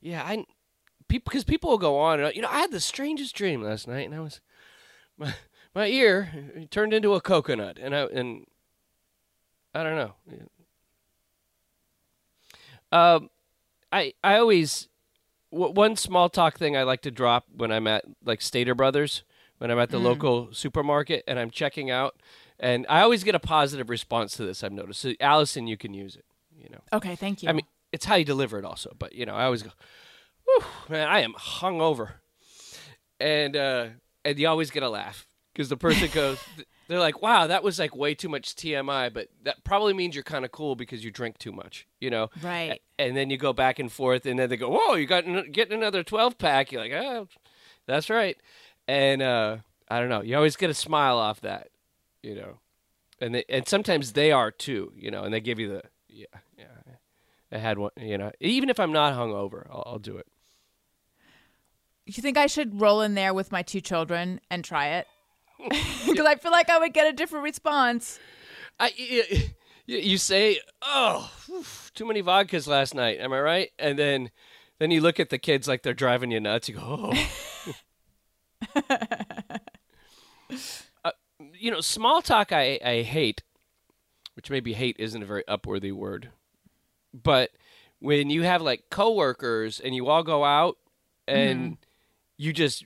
[0.00, 0.44] Yeah, I
[1.08, 3.86] people because people will go on and you know I had the strangest dream last
[3.88, 4.40] night and I was
[5.16, 5.34] my
[5.74, 8.46] my ear turned into a coconut and I and
[9.74, 10.14] I don't know.
[12.92, 13.30] Um,
[13.92, 14.88] I I always
[15.52, 19.24] w- one small talk thing I like to drop when I'm at like Stater Brothers
[19.58, 22.16] when I'm at the local supermarket and I'm checking out
[22.58, 24.64] and I always get a positive response to this.
[24.64, 25.00] I've noticed.
[25.00, 26.24] So Allison, you can use it.
[26.58, 26.80] You know.
[26.92, 27.48] Okay, thank you.
[27.48, 28.94] I mean, it's how you deliver it also.
[28.98, 29.70] But you know, I always go,
[30.44, 32.14] Whew, man, I am hungover,
[33.20, 33.86] and uh,
[34.24, 36.38] and you always get a laugh because the person goes,
[36.88, 40.24] they're like, wow, that was like way too much TMI, but that probably means you're
[40.24, 42.28] kind of cool because you drink too much, you know?
[42.42, 42.80] Right.
[42.98, 45.78] And then you go back and forth, and then they go, whoa, you got getting
[45.78, 46.72] another twelve pack.
[46.72, 47.28] You're like, oh,
[47.86, 48.36] that's right,
[48.88, 49.56] and uh,
[49.88, 51.68] I don't know, you always get a smile off that,
[52.22, 52.58] you know,
[53.20, 56.26] and they, and sometimes they are too, you know, and they give you the yeah
[56.58, 56.64] yeah.
[57.52, 58.32] I had one, you know.
[58.40, 60.26] Even if I'm not hungover, I'll, I'll do it.
[62.04, 65.06] you think I should roll in there with my two children and try it?
[66.06, 68.18] Because I feel like I would get a different response.
[68.80, 69.22] I, you,
[69.86, 71.30] you say, oh,
[71.94, 73.18] too many vodkas last night.
[73.20, 73.70] Am I right?
[73.78, 74.30] And then
[74.78, 76.68] Then you look at the kids like they're driving you nuts.
[76.68, 76.82] You go,
[77.14, 77.28] oh.
[81.04, 81.10] uh,
[81.54, 83.42] you know, small talk I, I hate,
[84.34, 86.30] which maybe hate isn't a very upworthy word,
[87.12, 87.50] but
[87.98, 90.76] when you have like coworkers and you all go out
[91.26, 91.78] and
[92.36, 92.84] you just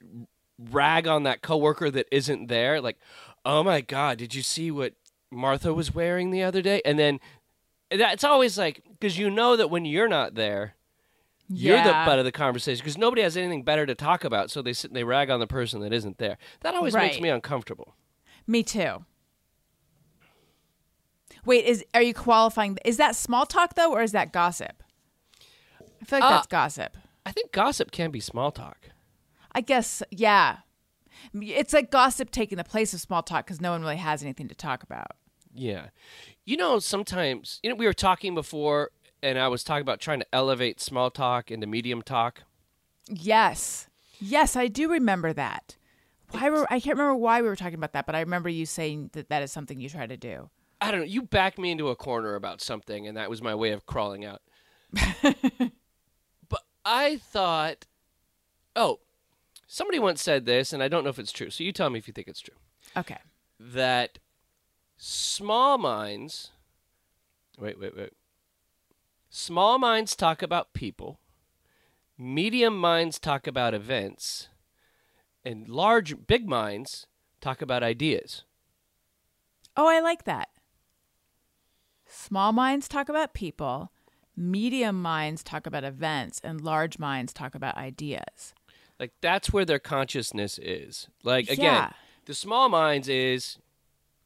[0.71, 2.99] rag on that coworker that isn't there, like,
[3.45, 4.95] oh my god, did you see what
[5.31, 6.81] Martha was wearing the other day?
[6.85, 7.21] And then
[7.91, 10.75] that's always like because you know that when you're not there,
[11.53, 14.63] you're the butt of the conversation because nobody has anything better to talk about, so
[14.63, 16.39] they sit and they rag on the person that isn't there.
[16.61, 17.97] That always makes me uncomfortable.
[18.47, 19.05] Me too.
[21.45, 22.79] Wait, is are you qualifying?
[22.85, 24.83] Is that small talk though, or is that gossip?
[26.01, 26.97] I feel like Uh, that's gossip.
[27.27, 28.91] I think gossip can be small talk.
[29.53, 30.59] I guess, yeah.
[31.35, 34.49] It's like gossip taking the place of small talk because no one really has anything
[34.49, 35.13] to talk about.
[35.53, 35.89] Yeah.
[36.45, 38.91] You know, sometimes, you know, we were talking before,
[39.23, 42.43] and I was talking about trying to elevate small talk into medium talk.
[43.09, 45.77] Yes, yes, I do remember that.
[46.31, 48.67] Why were I can't remember why we were talking about that, but I remember you
[48.67, 50.51] saying that that is something you try to do.
[50.81, 51.07] I don't know.
[51.07, 54.25] You backed me into a corner about something, and that was my way of crawling
[54.25, 54.41] out.
[56.49, 57.87] but I thought,
[58.75, 59.01] oh,
[59.67, 61.51] somebody once said this, and I don't know if it's true.
[61.51, 62.55] So you tell me if you think it's true.
[62.97, 63.19] Okay.
[63.59, 64.19] That
[64.97, 66.51] small minds,
[67.59, 68.13] wait, wait, wait.
[69.33, 71.21] Small minds talk about people,
[72.19, 74.49] medium minds talk about events,
[75.45, 77.07] and large, big minds
[77.41, 78.43] talk about ideas.
[79.77, 80.49] Oh, I like that.
[82.07, 83.93] Small minds talk about people,
[84.37, 88.53] medium minds talk about events, and large minds talk about ideas.
[88.99, 91.07] Like that's where their consciousness is.
[91.23, 91.93] Like again, Yeah.
[92.25, 93.59] the small minds is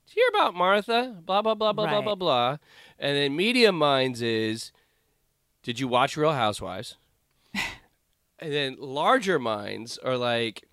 [0.07, 2.57] "Did you hear about Martha, blah blah blah blah blah blah blah,
[2.99, 4.73] and then medium minds is
[5.65, 6.97] did you watch Real Housewives?
[8.39, 10.65] and then larger minds are like,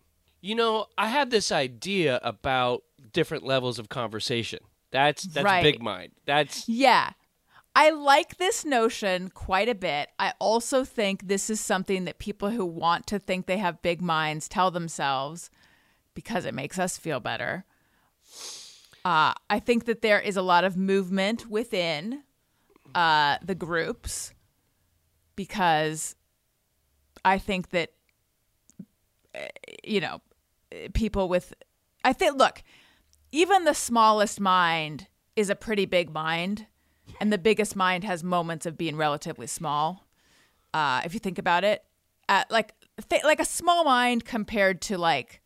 [0.41, 4.59] you know, I have this idea about different levels of conversation.
[4.91, 5.63] That's that's Right.
[5.63, 6.11] big mind.
[6.25, 7.11] That's Yeah.
[7.73, 10.09] I like this notion quite a bit.
[10.19, 14.01] I also think this is something that people who want to think they have big
[14.01, 15.49] minds tell themselves
[16.13, 17.63] because it makes us feel better.
[19.05, 22.23] Uh, I think that there is a lot of movement within
[22.93, 24.33] uh, the groups
[25.41, 26.15] because
[27.25, 27.89] I think that,
[29.83, 30.21] you know,
[30.93, 31.51] people with,
[32.03, 32.61] I think, look,
[33.31, 36.67] even the smallest mind is a pretty big mind,
[37.19, 40.05] and the biggest mind has moments of being relatively small.
[40.75, 41.83] Uh, if you think about it,
[42.29, 42.75] uh, like
[43.09, 45.41] th- like a small mind compared to like,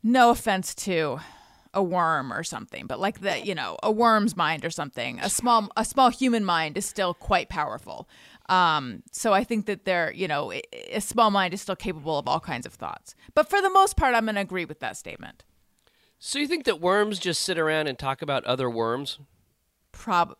[0.00, 1.18] no offense to
[1.74, 5.30] a worm or something, but like the you know a worm's mind or something, a
[5.30, 8.08] small a small human mind is still quite powerful.
[8.52, 12.28] Um, so I think that they're you know a small mind is still capable of
[12.28, 13.14] all kinds of thoughts.
[13.34, 15.42] But for the most part, I'm going to agree with that statement.
[16.18, 19.18] so you think that worms just sit around and talk about other worms?
[19.90, 20.36] Prob,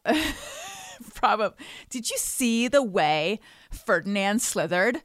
[1.14, 1.56] probably.
[1.88, 5.02] Did you see the way Ferdinand slithered?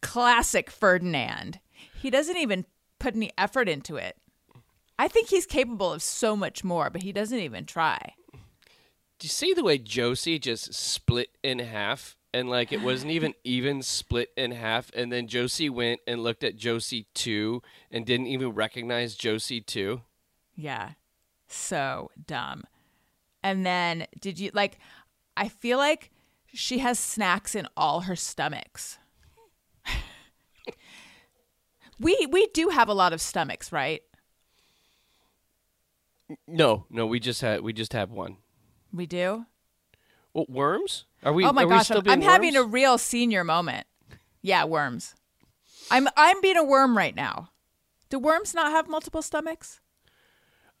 [0.00, 1.60] Classic Ferdinand.
[2.02, 2.66] He doesn't even
[2.98, 4.16] put any effort into it.
[4.98, 8.14] I think he's capable of so much more, but he doesn't even try.
[8.32, 12.16] Do you see the way Josie just split in half?
[12.34, 14.90] And like it wasn't even even split in half.
[14.92, 20.00] And then Josie went and looked at Josie 2 and didn't even recognize Josie 2.
[20.56, 20.90] Yeah.
[21.46, 22.64] So dumb.
[23.44, 24.80] And then did you like
[25.36, 26.10] I feel like
[26.52, 28.98] she has snacks in all her stomachs.
[32.00, 34.02] we we do have a lot of stomachs, right?
[36.48, 38.38] No, no, we just had we just have one.
[38.92, 39.46] We do.
[40.32, 41.04] Well, worms?
[41.24, 41.44] Are we?
[41.44, 43.86] oh my gosh, I'm, I'm having a real senior moment.
[44.42, 45.14] Yeah, worms.
[45.90, 47.50] I'm I'm being a worm right now.
[48.10, 49.80] Do worms not have multiple stomachs?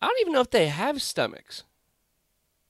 [0.00, 1.64] I don't even know if they have stomachs.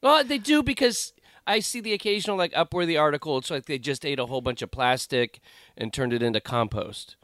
[0.01, 1.13] Well, they do because
[1.47, 3.39] I see the occasional like upworthy article.
[3.39, 5.41] It's like they just ate a whole bunch of plastic
[5.77, 7.17] and turned it into compost.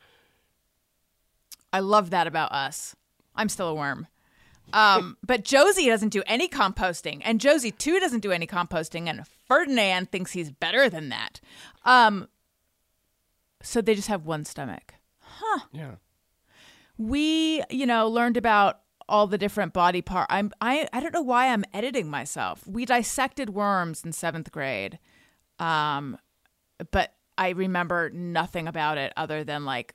[1.72, 2.96] I love that about us.
[3.36, 4.08] I'm still a worm.
[4.72, 9.26] Um, but Josie doesn't do any composting, and Josie too doesn't do any composting, and
[9.46, 11.40] Ferdinand thinks he's better than that.
[11.85, 12.28] Um,
[13.62, 14.94] so they just have one stomach.
[15.20, 15.61] Huh.
[15.72, 15.94] Yeah.
[16.98, 20.26] We, you know, learned about all the different body part.
[20.30, 22.66] I'm I I don't know why I'm editing myself.
[22.66, 24.98] We dissected worms in seventh grade,
[25.59, 26.16] um,
[26.90, 29.94] but I remember nothing about it other than like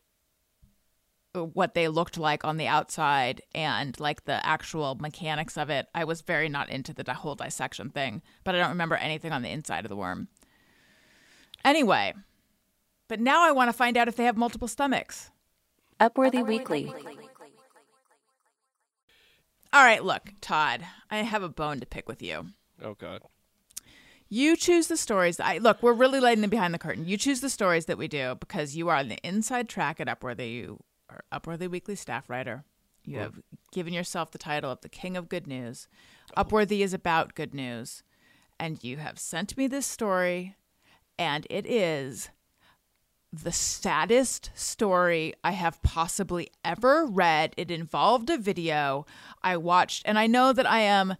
[1.43, 5.87] what they looked like on the outside and like the actual mechanics of it.
[5.93, 9.41] I was very not into the whole dissection thing, but I don't remember anything on
[9.41, 10.27] the inside of the worm.
[11.63, 12.13] Anyway,
[13.07, 15.29] But now I want to find out if they have multiple stomachs.
[15.99, 16.91] Upworthy Weekly.
[19.71, 22.47] All right, look, Todd, I have a bone to pick with you.
[22.81, 23.21] Oh God.
[24.27, 25.37] You choose the stories.
[25.37, 25.83] That I look.
[25.83, 27.07] We're really letting them behind the curtain.
[27.07, 30.07] You choose the stories that we do because you are on the inside track at
[30.07, 30.75] Upworthy.
[31.09, 32.63] Are Upworthy Weekly staff writer.
[33.03, 33.39] You have
[33.71, 35.87] given yourself the title of the King of Good News.
[36.35, 38.01] Upworthy is about good news,
[38.59, 40.55] and you have sent me this story,
[41.19, 42.29] and it is
[43.31, 47.53] the saddest story I have possibly ever read.
[47.57, 49.05] It involved a video
[49.43, 51.15] I watched, and I know that I am.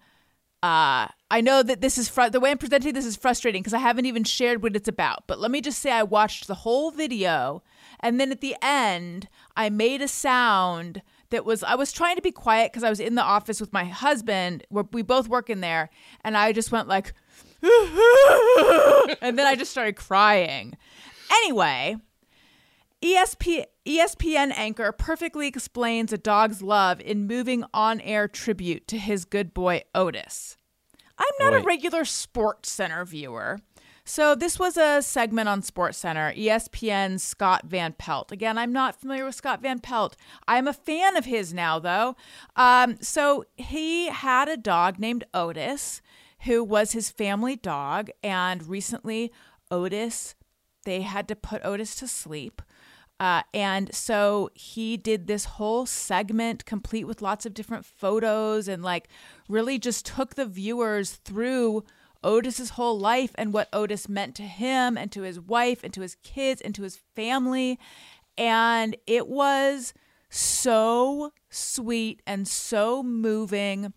[0.63, 3.73] Uh, I know that this is fr- the way I'm presenting this is frustrating because
[3.73, 5.27] I haven't even shared what it's about.
[5.27, 7.61] But let me just say, I watched the whole video,
[7.99, 12.21] and then at the end, I made a sound that was I was trying to
[12.21, 14.65] be quiet because I was in the office with my husband.
[14.69, 15.89] Where we both work in there,
[16.23, 17.11] and I just went like,
[17.61, 20.77] and then I just started crying.
[21.29, 21.97] Anyway,
[23.03, 29.25] ESP, ESPN anchor perfectly explains a dog's love in moving on air tribute to his
[29.25, 30.55] good boy Otis.
[31.17, 33.60] I'm not a regular Sports Center viewer.
[34.08, 38.32] So this was a segment on Sports Center, ESPN's Scott Van Pelt.
[38.32, 40.15] Again, I'm not familiar with Scott Van Pelt.
[40.47, 42.15] I'm a fan of his now, though.
[42.56, 46.04] Um, so he had a dog named Otis,
[46.41, 49.32] who was his family dog, and recently
[49.71, 50.36] Otis,
[50.84, 52.62] they had to put Otis to sleep.
[53.19, 58.84] Uh, and so he did this whole segment complete with lots of different photos and
[58.84, 59.08] like
[59.47, 61.84] really just took the viewers through
[62.25, 66.01] Otis's whole life and what Otis meant to him and to his wife and to
[66.01, 67.80] his kids and to his family.
[68.38, 69.93] And it was
[70.30, 73.93] so sweet and so moving.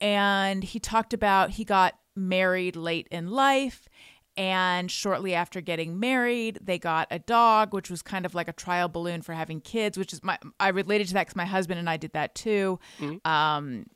[0.00, 3.88] And he talked about he got married late in life.
[4.36, 8.52] And shortly after getting married, they got a dog, which was kind of like a
[8.52, 11.78] trial balloon for having kids, which is my, I related to that because my husband
[11.78, 12.78] and I did that too.
[13.26, 13.86] Um,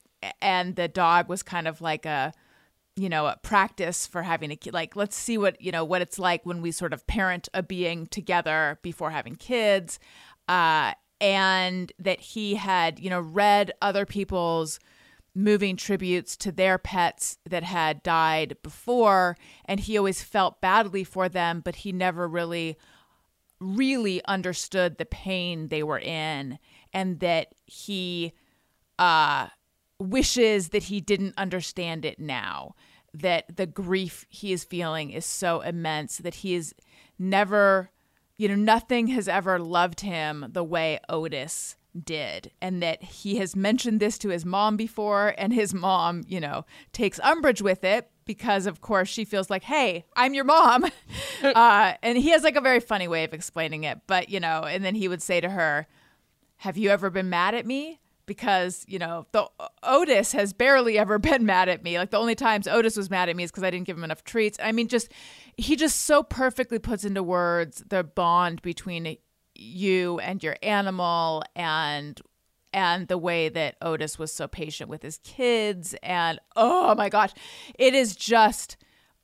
[0.42, 2.34] and the dog was kind of like a,
[2.96, 4.74] you know, a practice for having a kid.
[4.74, 7.62] Like, let's see what, you know, what it's like when we sort of parent a
[7.62, 9.98] being together before having kids.
[10.48, 14.80] Uh, and that he had, you know, read other people's
[15.36, 19.36] moving tributes to their pets that had died before.
[19.66, 22.78] And he always felt badly for them, but he never really,
[23.60, 26.58] really understood the pain they were in.
[26.92, 28.32] And that he,
[28.98, 29.48] uh,
[29.98, 32.74] wishes that he didn't understand it now
[33.14, 36.74] that the grief he is feeling is so immense that he is
[37.18, 37.90] never
[38.36, 43.56] you know nothing has ever loved him the way Otis did and that he has
[43.56, 48.10] mentioned this to his mom before and his mom you know takes umbrage with it
[48.24, 50.84] because of course she feels like hey i'm your mom
[51.42, 54.62] uh, and he has like a very funny way of explaining it but you know
[54.62, 55.86] and then he would say to her
[56.58, 58.00] have you ever been mad at me?
[58.24, 59.46] Because, you know, the
[59.84, 61.98] Otis has barely ever been mad at me.
[61.98, 64.04] Like the only times Otis was mad at me is because I didn't give him
[64.04, 64.58] enough treats.
[64.62, 65.12] I mean, just
[65.56, 69.16] he just so perfectly puts into words the bond between
[69.58, 72.20] you and your animal and
[72.72, 77.32] and the way that Otis was so patient with his kids and oh my gosh,
[77.78, 78.76] it is just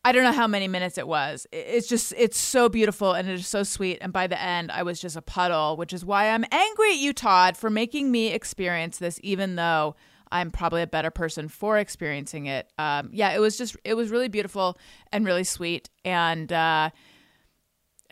[0.04, 1.46] I don't know how many minutes it was.
[1.52, 3.98] It's just, it's so beautiful and it is so sweet.
[4.00, 6.98] And by the end, I was just a puddle, which is why I'm angry at
[6.98, 9.94] you, Todd, for making me experience this, even though
[10.32, 12.68] I'm probably a better person for experiencing it.
[12.78, 14.76] Um, yeah, it was just, it was really beautiful
[15.12, 15.88] and really sweet.
[16.04, 16.90] And, uh,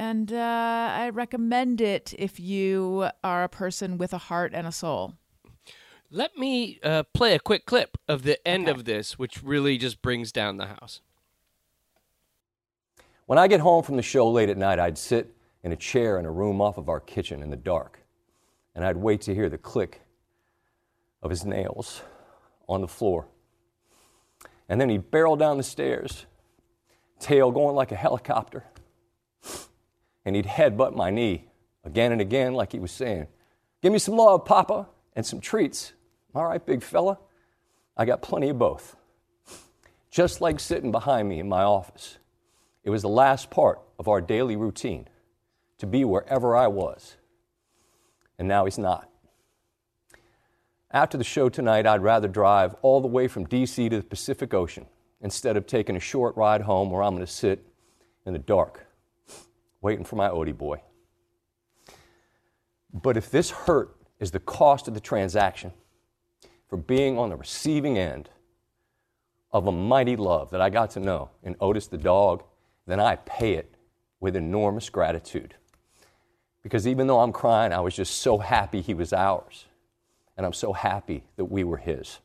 [0.01, 4.73] and uh, I recommend it if you are a person with a heart and a
[4.73, 5.13] soul.
[6.11, 10.01] Let me uh, play a quick clip of the end of this, which really just
[10.01, 11.03] brings down the house.
[13.27, 16.19] When I get home from the show late at night, I'd sit in a chair
[16.19, 18.01] in a room off of our kitchen in the dark,
[18.75, 20.01] and I'd wait to hear the click
[21.23, 22.01] of his nails
[22.71, 23.29] on the floor.
[24.67, 26.25] And then he'd barrel down the stairs,
[27.19, 28.65] tail going like a helicopter,
[30.25, 31.49] and he'd headbutt my knee
[31.85, 33.27] again and again, like he was saying,
[33.83, 35.93] Give me some love, Papa, and some treats.
[36.35, 37.19] All right, big fella,
[37.97, 38.97] I got plenty of both.
[40.11, 42.19] Just like sitting behind me in my office.
[42.83, 45.09] It was the last part of our daily routine
[45.79, 47.17] to be wherever I was.
[48.39, 49.09] And now he's not.
[50.91, 54.53] After the show tonight, I'd rather drive all the way from DC to the Pacific
[54.53, 54.87] Ocean
[55.21, 57.65] instead of taking a short ride home where I'm going to sit
[58.27, 58.87] in the dark
[59.81, 60.81] waiting for my Odie boy.
[62.93, 65.73] But if this hurt is the cost of the transaction
[66.69, 68.29] for being on the receiving end
[69.53, 72.45] of a mighty love that I got to know in Otis the dog,
[72.87, 73.75] then I pay it
[74.21, 75.55] with enormous gratitude.
[76.63, 79.67] Because even though I'm crying, I was just so happy he was ours.
[80.37, 82.19] And I'm so happy that we were his.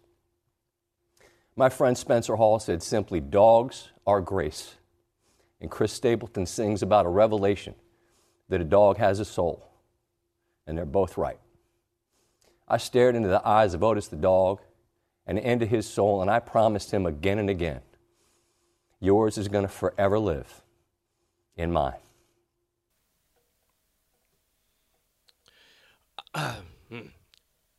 [1.55, 4.75] My friend Spencer Hall said simply, Dogs are grace.
[5.61, 7.75] And Chris Stapleton sings about a revelation
[8.49, 9.67] that a dog has a soul.
[10.67, 11.39] And they're both right.
[12.67, 14.61] I stared into the eyes of Otis the dog
[15.27, 17.81] and into his soul, and I promised him again and again,
[18.99, 20.63] Yours is going to forever live
[21.55, 21.93] in mine.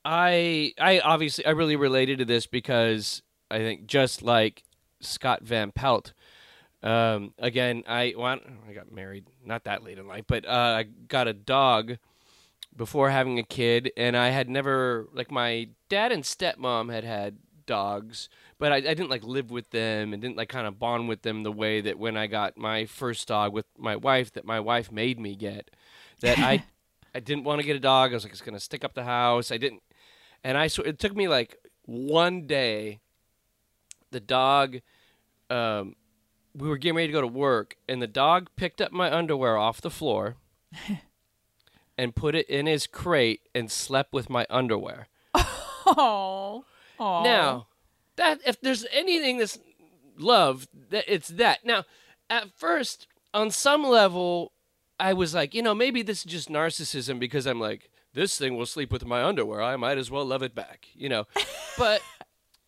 [0.05, 4.63] I I obviously I really related to this because I think just like
[5.01, 6.13] Scott Van Pelt,
[6.87, 10.85] um, again I well, I got married not that late in life, but uh, I
[10.85, 11.99] got a dog
[12.77, 17.39] before having a kid, and I had never like my dad and stepmom had had
[17.67, 18.29] dogs,
[18.59, 21.23] but I, I didn't like live with them and didn't like kind of bond with
[21.23, 24.61] them the way that when I got my first dog with my wife that my
[24.61, 25.71] wife made me get.
[26.21, 26.65] That I
[27.15, 28.13] I didn't want to get a dog.
[28.13, 29.51] I was like, it's gonna stick up the house.
[29.51, 29.83] I didn't,
[30.45, 33.01] and I so it took me like one day.
[34.13, 34.77] The dog,
[35.51, 35.97] um,
[36.57, 39.57] we were getting ready to go to work, and the dog picked up my underwear
[39.57, 40.37] off the floor,
[41.99, 45.09] and put it in his crate and slept with my underwear.
[46.99, 47.23] Oh.
[47.23, 47.67] Now,
[48.17, 49.59] that if there's anything that's
[50.19, 51.65] love, that it's that.
[51.65, 51.85] Now,
[52.29, 54.53] at first, on some level,
[54.99, 58.57] I was like, you know, maybe this is just narcissism because I'm like, this thing
[58.57, 59.63] will sleep with my underwear.
[59.63, 61.27] I might as well love it back, you know.
[61.79, 62.01] but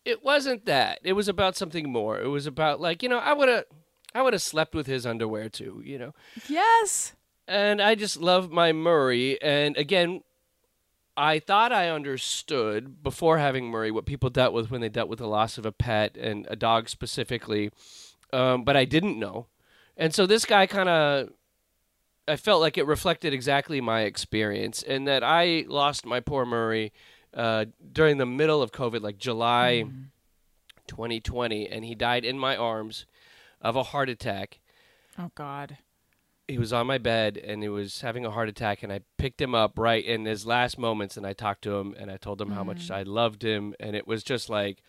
[0.05, 0.99] it wasn't that.
[1.03, 2.21] It was about something more.
[2.21, 3.65] It was about like, you know, I would have
[4.13, 6.13] I would have slept with his underwear too, you know.
[6.47, 7.13] Yes.
[7.47, 9.41] And I just love my Murray.
[9.41, 10.21] And again,
[11.17, 15.19] I thought I understood before having Murray what people dealt with when they dealt with
[15.19, 17.71] the loss of a pet and a dog specifically,
[18.31, 19.47] um, but I didn't know.
[19.97, 21.29] And so this guy kind of,
[22.25, 26.93] I felt like it reflected exactly my experience, and that I lost my poor Murray
[27.33, 29.83] uh, during the middle of COVID, like July
[30.87, 33.05] 2020, and he died in my arms
[33.61, 34.59] of a heart attack
[35.17, 35.77] Oh God.
[36.47, 39.41] he was on my bed and he was having a heart attack and I picked
[39.41, 42.41] him up right in his last moments and I talked to him and I told
[42.41, 42.93] him how much mm-hmm.
[42.93, 44.81] I loved him and it was just like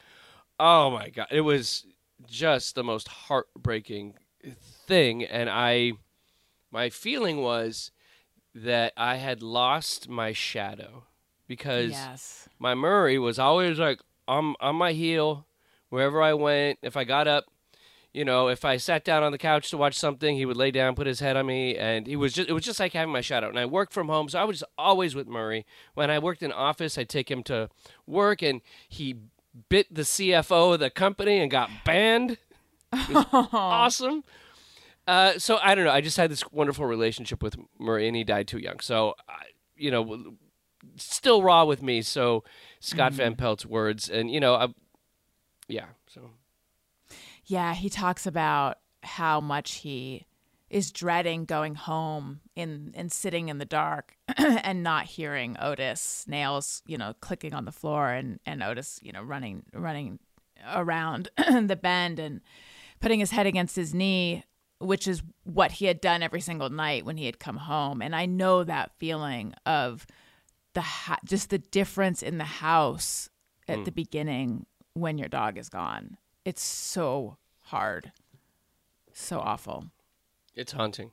[0.58, 1.86] oh my god it was
[2.26, 4.14] just the most heartbreaking
[4.86, 5.92] thing and I
[6.70, 7.90] my feeling was
[8.54, 11.04] that I had lost my shadow
[11.46, 12.48] because Yes.
[12.58, 15.46] my Murray was always like on on my heel
[15.88, 16.78] wherever I went.
[16.82, 17.46] If I got up,
[18.12, 20.70] you know, if I sat down on the couch to watch something, he would lay
[20.70, 23.12] down, put his head on me, and he was just it was just like having
[23.12, 23.48] my shadow.
[23.48, 25.64] And I worked from home, so I was always with Murray.
[25.94, 27.68] When I worked in office, I'd take him to
[28.06, 29.16] work, and he
[29.68, 32.38] bit the CFO of the company and got banned.
[32.92, 34.24] Awesome.
[35.06, 35.92] Uh, so I don't know.
[35.92, 38.80] I just had this wonderful relationship with Murray, and he died too young.
[38.80, 39.44] So, I,
[39.76, 40.34] you know,
[40.96, 42.02] still raw with me.
[42.02, 42.44] So
[42.80, 44.68] Scott Van Pelt's words, and you know, I,
[45.68, 45.86] yeah.
[46.08, 46.30] So
[47.50, 50.24] Yeah, he talks about how much he
[50.68, 56.80] is dreading going home in and sitting in the dark and not hearing Otis nails,
[56.86, 60.20] you know, clicking on the floor and and Otis, you know, running running
[60.72, 62.40] around the bend and
[63.00, 64.44] putting his head against his knee,
[64.78, 68.00] which is what he had done every single night when he had come home.
[68.00, 70.06] And I know that feeling of
[70.74, 73.28] the ha- just the difference in the house
[73.66, 73.84] at hmm.
[73.84, 76.16] the beginning when your dog is gone.
[76.44, 77.36] It's so
[77.70, 78.12] hard.
[79.12, 79.86] So awful.
[80.54, 81.12] it's haunting.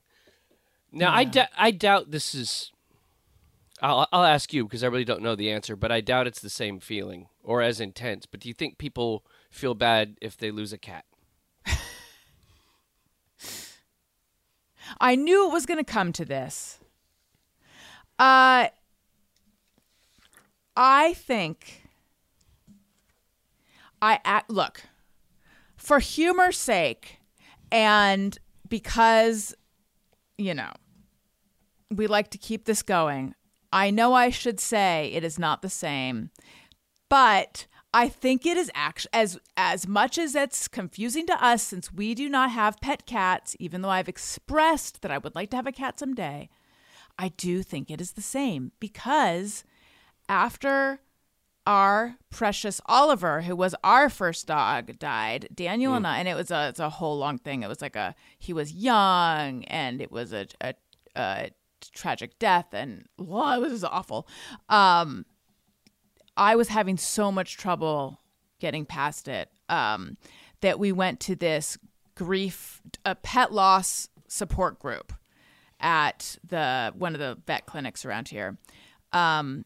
[0.92, 2.72] Now I dou- I doubt this is.
[3.82, 6.40] I'll I'll ask you because I really don't know the answer, but I doubt it's
[6.40, 8.26] the same feeling or as intense.
[8.26, 11.06] But do you think people feel bad if they lose a cat?
[15.02, 16.80] I knew it was going to come to this.
[18.18, 18.68] Uh
[20.76, 21.84] I think
[24.02, 24.84] I act, look
[25.88, 27.22] for humor's sake
[27.72, 29.56] and because
[30.38, 30.74] you know
[31.90, 33.34] we like to keep this going.
[33.72, 36.30] I know I should say it is not the same,
[37.08, 41.94] but I think it is actually as as much as it's confusing to us since
[41.94, 45.56] we do not have pet cats, even though I've expressed that I would like to
[45.56, 46.50] have a cat someday.
[47.18, 49.64] I do think it is the same because
[50.28, 51.00] after
[51.68, 55.50] our precious Oliver, who was our first dog, died.
[55.54, 57.62] Daniel and I, and it was a it's a whole long thing.
[57.62, 60.74] It was like a he was young, and it was a a,
[61.18, 61.50] a
[61.94, 64.28] tragic death, and well, it was awful.
[64.70, 65.26] Um,
[66.38, 68.22] I was having so much trouble
[68.60, 70.18] getting past it um,
[70.62, 71.78] that we went to this
[72.16, 75.14] grief, a pet loss support group.
[75.80, 78.58] at the one of the vet clinics around here.
[79.14, 79.66] Um,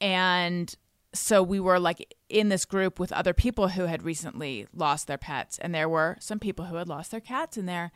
[0.00, 0.74] and
[1.18, 5.18] so we were like in this group with other people who had recently lost their
[5.18, 7.90] pets and there were some people who had lost their cats in there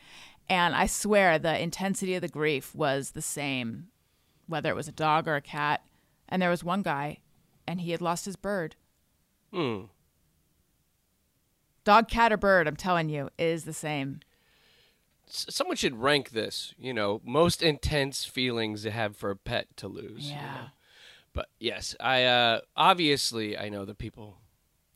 [0.49, 3.89] and i swear the intensity of the grief was the same
[4.47, 5.83] whether it was a dog or a cat
[6.29, 7.19] and there was one guy
[7.67, 8.77] and he had lost his bird
[9.53, 9.83] Hmm.
[11.85, 14.21] dog cat or bird i'm telling you is the same
[15.33, 16.75] Someone should rank this.
[16.77, 20.25] You know, most intense feelings to have for a pet to lose.
[20.29, 20.43] you Yeah.
[20.55, 20.67] know.
[21.41, 24.37] But yes, I uh, obviously I know that people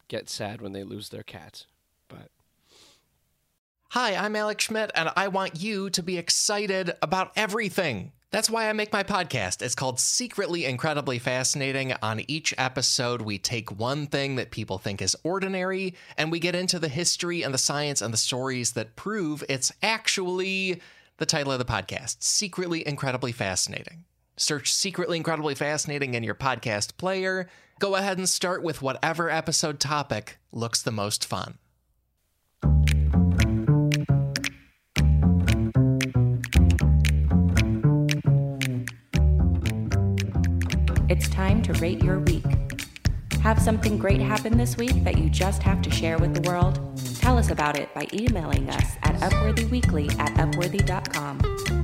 [0.09, 1.65] get sad when they lose their cats.
[2.07, 2.29] But
[3.93, 8.13] Hi, I'm Alex Schmidt, and I want you to be excited about everything.
[8.31, 9.63] That's why I make my podcast.
[9.63, 11.95] It's called Secretly Incredibly Fascinating.
[12.03, 16.55] On each episode, we take one thing that people think is ordinary, and we get
[16.55, 20.83] into the history and the science and the stories that prove it's actually
[21.17, 24.05] the title of the podcast Secretly Incredibly Fascinating.
[24.37, 27.49] Search Secretly Incredibly Fascinating in your podcast player.
[27.79, 31.59] Go ahead and start with whatever episode topic looks the most fun.
[41.09, 42.45] It's time to rate your week.
[43.43, 46.81] Have something great happen this week that you just have to share with the world?
[47.21, 51.84] Tell us about it by emailing us at upworthyweekly at upworthy.com.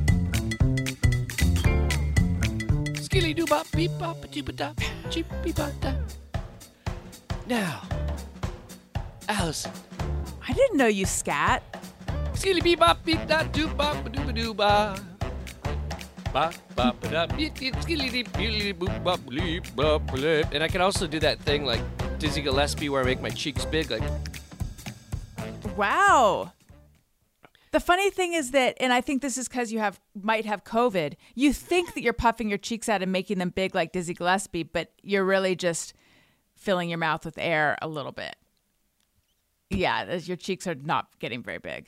[3.10, 4.70] skilly doo bop beep bop doop da
[5.10, 5.90] cheep beep bop da.
[7.50, 7.82] Now,
[9.28, 9.72] Allison,
[10.46, 11.64] i didn't know you scat
[12.34, 14.94] skilly beep bop beep da doop bop doo doo ba.
[16.30, 20.54] Ba ba da beep beep skilly deep beep boop bop bleep bop bleep.
[20.54, 21.82] And I can also do that thing like
[22.20, 24.06] Dizzy Gillespie where I make my cheeks big, like
[25.76, 26.52] Wow.
[27.72, 30.64] The funny thing is that, and I think this is because you have might have
[30.64, 31.14] COVID.
[31.34, 34.64] You think that you're puffing your cheeks out and making them big like Dizzy Gillespie,
[34.64, 35.94] but you're really just
[36.56, 38.34] filling your mouth with air a little bit.
[39.70, 41.86] Yeah, uh, your cheeks are not getting very big.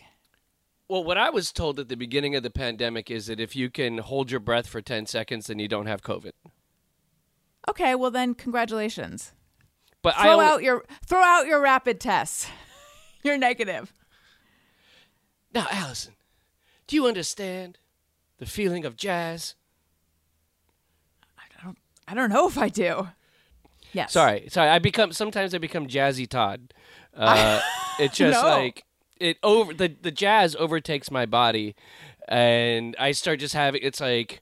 [0.88, 3.68] Well, what I was told at the beginning of the pandemic is that if you
[3.70, 6.32] can hold your breath for 10 seconds, then you don't have COVID.
[7.68, 9.32] Okay, well then, congratulations.
[10.02, 12.46] But I Throw only- out your throw out your rapid tests.
[13.24, 13.92] You're negative.
[15.54, 16.14] Now, Allison,
[16.86, 17.78] do you understand
[18.38, 19.54] the feeling of jazz?
[21.38, 21.78] I don't
[22.08, 23.08] I don't know if I do.
[23.92, 24.12] Yes.
[24.12, 24.70] Sorry, sorry.
[24.70, 26.72] I become sometimes I become Jazzy Todd.
[27.14, 27.60] Uh,
[28.00, 28.48] it just No.
[28.48, 28.84] like
[29.20, 31.76] it over the the jazz overtakes my body,
[32.26, 33.82] and I start just having.
[33.84, 34.40] It's like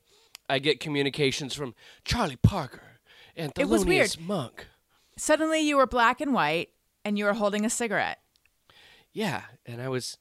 [0.49, 3.01] I get communications from Charlie Parker
[3.37, 4.17] and It was weird.
[4.21, 4.69] Monk.
[5.17, 6.69] Suddenly you were black and white,
[7.05, 8.21] and you were holding a cigarette.
[9.13, 10.17] Yeah, and I was,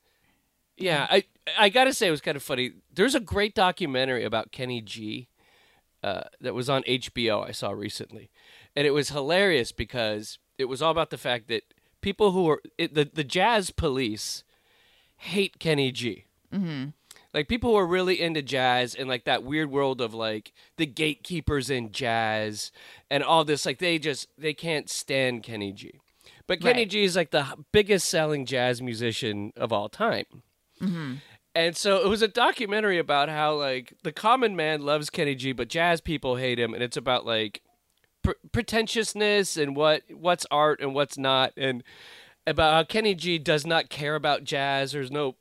[0.79, 1.23] yeah, I
[1.57, 2.71] I gotta say it was kind of funny.
[2.93, 5.27] There's a great documentary about Kenny G,
[6.03, 8.29] uh, that was on HBO I saw recently,
[8.75, 11.63] and it was hilarious because it was all about the fact that
[12.01, 14.43] people who are it, the the jazz police
[15.17, 16.25] hate Kenny G.
[16.53, 16.89] Mm-hmm.
[17.33, 20.87] Like people who are really into jazz and like that weird world of like the
[20.87, 22.71] gatekeepers in jazz
[23.11, 25.99] and all this, like they just they can't stand Kenny G.
[26.47, 26.89] But Kenny Right.
[26.89, 30.43] G is like the biggest selling jazz musician of all time.
[30.81, 31.15] Mm-hmm.
[31.55, 35.51] And so it was a documentary about how like the common man loves Kenny G,
[35.51, 37.61] but jazz people hate him, and it's about like
[38.23, 41.83] pr- pretentiousness and what what's art and what's not, and
[42.45, 44.91] about how Kenny G does not care about jazz.
[44.91, 45.35] There's no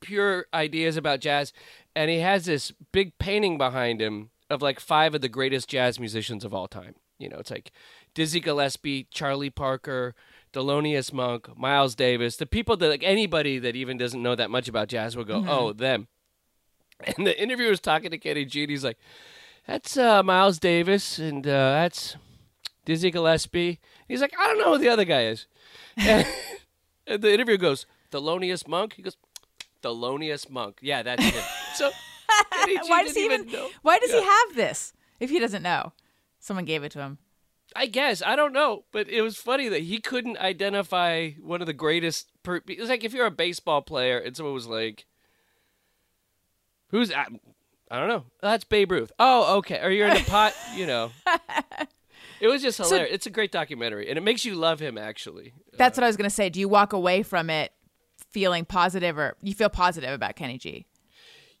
[0.00, 1.52] pure ideas about jazz,
[1.96, 5.98] and he has this big painting behind him of like five of the greatest jazz
[5.98, 6.94] musicians of all time.
[7.18, 7.72] You know, it's like
[8.14, 10.14] Dizzy Gillespie, Charlie Parker,
[10.52, 14.68] Thelonious Monk, Miles Davis, the people that like anybody that even doesn't know that much
[14.68, 16.08] about jazz will go, oh, them.
[17.16, 18.98] And the interviewer was talking to Kenny G, and he's like,
[19.68, 22.16] that's uh, Miles Davis, and uh, that's
[22.84, 23.78] Dizzy Gillespie.
[24.08, 25.46] He's like, I don't know who the other guy is.
[25.96, 26.26] and,
[27.06, 28.94] and the interviewer goes, Thelonious Monk?
[28.94, 29.16] He goes,
[29.80, 30.78] Thelonious Monk.
[30.82, 31.44] Yeah, that's him.
[31.74, 31.90] so
[32.88, 33.46] why does he even?
[33.46, 33.68] know.
[33.82, 34.18] Why does Yeah.
[34.20, 35.92] he have this if he doesn't know?
[36.40, 37.18] Someone gave it to him.
[37.78, 41.66] I guess I don't know, but it was funny that he couldn't identify one of
[41.66, 42.28] the greatest.
[42.42, 45.06] Per- it was like if you're a baseball player and someone was like,
[46.88, 47.26] "Who's I,
[47.90, 48.24] I don't know.
[48.42, 49.80] Oh, that's Babe Ruth." Oh, okay.
[49.80, 51.10] Or you're in the pot, you know.
[52.40, 53.10] It was just hilarious.
[53.12, 54.96] it's a great documentary, and it makes you love him.
[54.96, 56.48] Actually, That's uh, what I was gonna say.
[56.48, 57.72] Do you walk away from it
[58.30, 60.86] feeling positive, or you feel positive about Kenny G?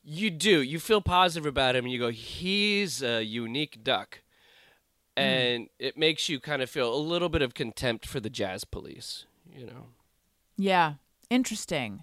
[0.04, 0.62] you do.
[0.62, 4.20] You feel positive about him, and you go, "He's a unique duck,"
[5.18, 5.24] Hmm.
[5.24, 8.64] and it makes you kind of feel a little bit of contempt for the jazz
[8.64, 9.26] police.
[9.52, 9.86] You know.
[10.56, 10.94] Yeah,
[11.30, 12.02] interesting.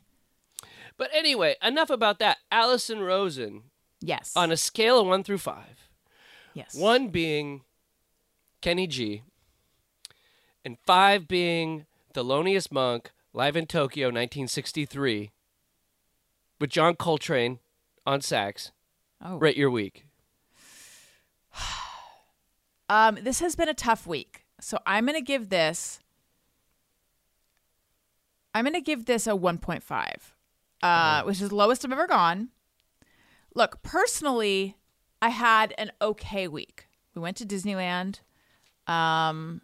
[0.98, 2.38] But anyway, enough about that.
[2.52, 3.64] Allison Rosen,
[4.02, 4.34] Yes.
[4.36, 5.90] On a scale of one through five,
[6.54, 6.76] yes.
[6.76, 7.62] one being
[8.62, 9.24] Kenny G,
[10.64, 15.32] and five being Thelonious Monk, live in Tokyo, 1963,
[16.60, 17.60] with John Coltrane
[18.06, 18.72] on sax.
[19.24, 19.38] Oh.
[19.38, 20.06] Rate your week.
[22.90, 26.00] Um, this has been a tough week, so I'm gonna give this.
[28.54, 30.34] I'm gonna give this a 1.5,
[30.82, 32.50] uh, which is the lowest I've ever gone.
[33.56, 34.76] Look, personally,
[35.22, 36.88] I had an okay week.
[37.16, 38.20] We went to Disneyland,
[38.88, 39.62] um,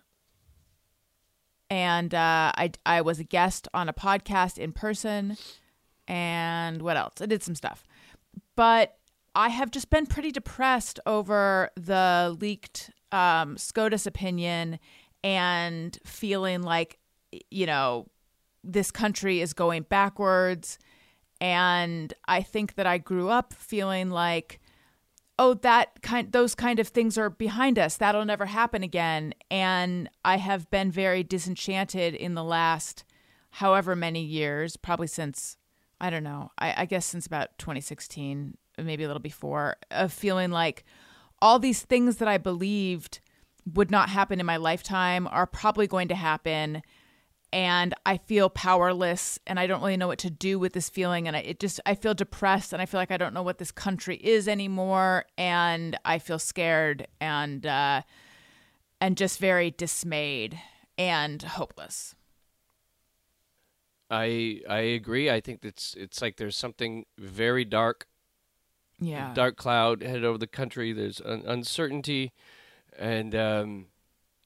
[1.70, 5.38] and uh, I I was a guest on a podcast in person,
[6.08, 7.22] and what else?
[7.22, 7.86] I did some stuff,
[8.56, 8.98] but
[9.36, 14.80] I have just been pretty depressed over the leaked um, SCOTUS opinion
[15.24, 16.98] and feeling like,
[17.50, 18.08] you know,
[18.64, 20.78] this country is going backwards.
[21.40, 24.60] And I think that I grew up feeling like,
[25.40, 27.98] oh, that kind, those kind of things are behind us.
[27.98, 29.34] That'll never happen again.
[29.50, 33.04] And I have been very disenchanted in the last
[33.50, 35.58] however many years, probably since,
[36.00, 40.52] I don't know, I, I guess since about 2016, maybe a little before, of feeling
[40.52, 40.84] like,
[41.42, 43.20] all these things that I believed
[43.66, 46.82] would not happen in my lifetime are probably going to happen.
[47.54, 51.28] And I feel powerless and I don't really know what to do with this feeling.
[51.28, 53.58] And I, it just, I feel depressed and I feel like I don't know what
[53.58, 55.26] this country is anymore.
[55.38, 58.04] And I feel scared and, uh,
[59.02, 60.60] and just very dismayed
[60.98, 62.16] and hopeless.
[64.12, 65.32] I I agree.
[65.32, 68.08] I think it's it's like there's something very dark
[69.02, 69.34] Yeah.
[69.34, 70.94] dark cloud headed over the country.
[70.94, 72.32] There's un- uncertainty,
[72.98, 73.88] and um,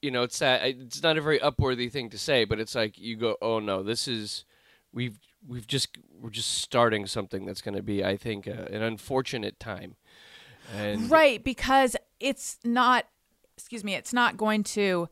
[0.01, 2.97] you know it's that it's not a very upworthy thing to say, but it's like
[2.97, 4.45] you go, oh no, this is
[4.93, 8.81] we've we've just we're just starting something that's going to be, I think, uh, an
[8.81, 9.95] unfortunate time.
[10.73, 13.05] And Right, because it's not,
[13.57, 15.07] excuse me, it's not going to,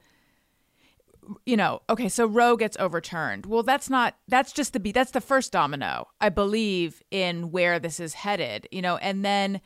[1.45, 3.45] you know, okay, so Roe gets overturned.
[3.45, 7.79] Well, that's not, that's just the, be that's the first domino, I believe, in where
[7.79, 9.61] this is headed, you know, and then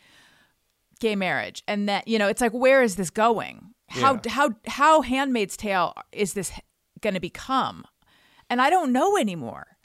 [1.00, 1.64] gay marriage.
[1.68, 3.74] And then, you know, it's like, where is this going?
[3.90, 4.32] How, Yeah.
[4.32, 6.52] how, how Handmaid's Tale is this
[7.02, 7.86] going to become?
[8.50, 9.78] And I don't know anymore.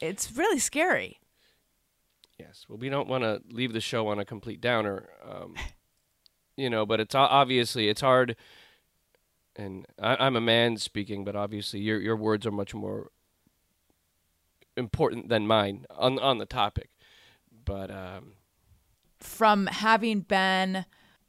[0.00, 1.18] It's really scary.
[2.38, 2.64] Yes.
[2.68, 5.54] Well, we don't want to leave the show on a complete downer, um,
[6.56, 6.86] you know.
[6.86, 8.34] But it's obviously it's hard,
[9.60, 13.10] and I, I'm a man speaking, but obviously your your words are much more
[14.76, 16.90] important than mine on on the topic.
[17.64, 18.32] But um,
[19.18, 20.86] from having been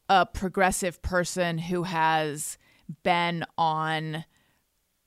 [0.10, 2.58] a progressive person who has
[3.04, 4.26] been on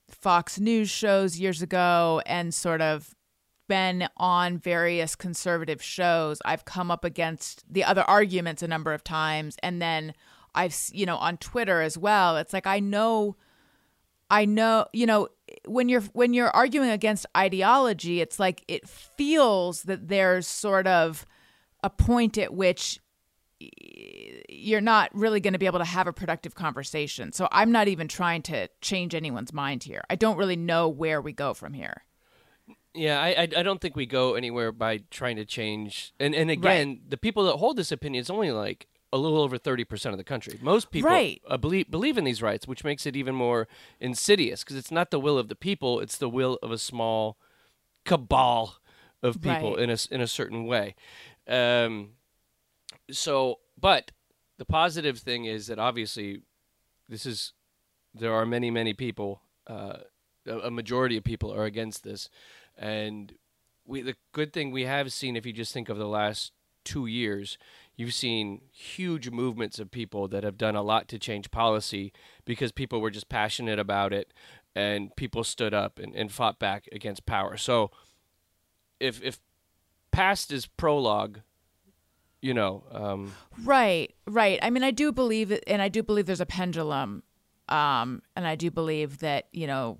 [0.08, 3.14] Fox News shows years ago and sort of
[3.66, 9.02] been on various conservative shows, I've come up against the other arguments a number of
[9.02, 9.56] times.
[9.62, 10.14] And then
[10.54, 12.36] I've, you know, on Twitter as well.
[12.36, 13.36] It's like I know.
[14.30, 15.28] I know, you know,
[15.66, 21.26] when you're when you're arguing against ideology, it's like it feels that there's sort of
[21.82, 22.98] a point at which
[24.48, 27.32] you're not really going to be able to have a productive conversation.
[27.32, 30.02] So I'm not even trying to change anyone's mind here.
[30.08, 32.04] I don't really know where we go from here.
[32.94, 36.14] yeah, I, I don't think we go anywhere by trying to change.
[36.18, 39.56] And and again, the people that hold this opinion is only like a little over
[39.58, 40.58] thirty percent of the country.
[40.60, 41.40] Most people Right.
[41.48, 43.68] uh, believe believe in these rights, which makes it even more
[44.00, 47.36] insidious because it's not the will of the people; it's the will of a small
[48.04, 48.76] cabal
[49.22, 49.82] of people Right.
[49.84, 50.94] in a in a certain way.
[51.46, 52.10] Um,
[53.10, 54.10] so, but
[54.58, 56.42] the positive thing is that obviously
[57.08, 57.52] this is
[58.14, 59.98] there are many many people uh,
[60.46, 62.28] a a majority of people are against this
[62.78, 63.34] and
[63.84, 66.52] we the good thing we have seen if you just think of the last
[66.84, 67.58] 2 years
[67.96, 72.12] you've seen huge movements of people that have done a lot to change policy
[72.44, 74.32] because people were just passionate about it
[74.74, 77.90] and people stood up and, and fought back against power so
[79.00, 79.38] if if
[80.10, 81.40] past is prologue
[82.44, 83.32] you know um,
[83.62, 84.58] Right, right.
[84.60, 87.22] I mean, I do believe, and I do believe there's a pendulum,
[87.70, 89.98] um, and I do believe that you know,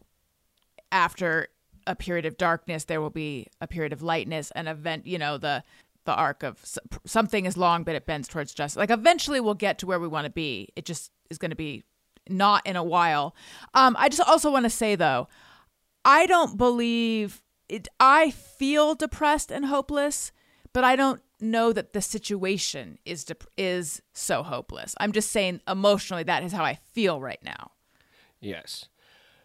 [0.93, 1.49] after
[1.87, 5.07] a period of darkness, there will be a period of lightness, and event.
[5.07, 5.65] You know, the
[6.05, 6.63] the arc of
[7.07, 8.77] something is long, but it bends towards justice.
[8.77, 10.69] Like eventually, we'll get to where we want to be.
[10.77, 11.85] It just is going to be
[12.29, 13.35] not in a while.
[13.75, 15.29] Um, I just also want to say though,
[16.05, 17.89] I don't believe it.
[17.99, 20.33] I feel depressed and hopeless,
[20.73, 24.95] but I don't know that the situation is dep- is so hopeless.
[24.99, 27.73] I'm just saying emotionally that is how I feel right now.
[28.41, 28.89] yes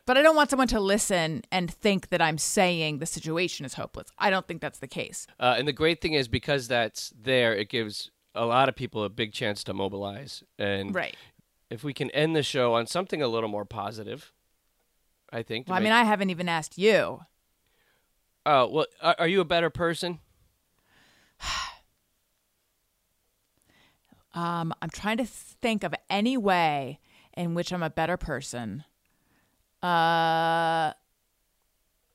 [0.10, 3.76] But I don't want someone to listen and think that I'm saying the situation is
[3.76, 4.08] hopeless.
[4.18, 5.28] I don't think that's the case.
[5.40, 9.04] Uh, and the great thing is because that's there, it gives a lot of people
[9.04, 10.44] a big chance to mobilize.
[10.58, 11.16] And Right.
[11.70, 14.34] if we can end the show on something a little more positive,
[15.32, 15.68] I think.
[15.68, 17.20] Well, I mean, I haven't even asked you.
[18.48, 20.18] Oh well, are, are you a better person?
[24.32, 27.00] Um, I'm trying to think of any way
[27.36, 28.86] in which I'm a better person.
[29.82, 30.94] Uh,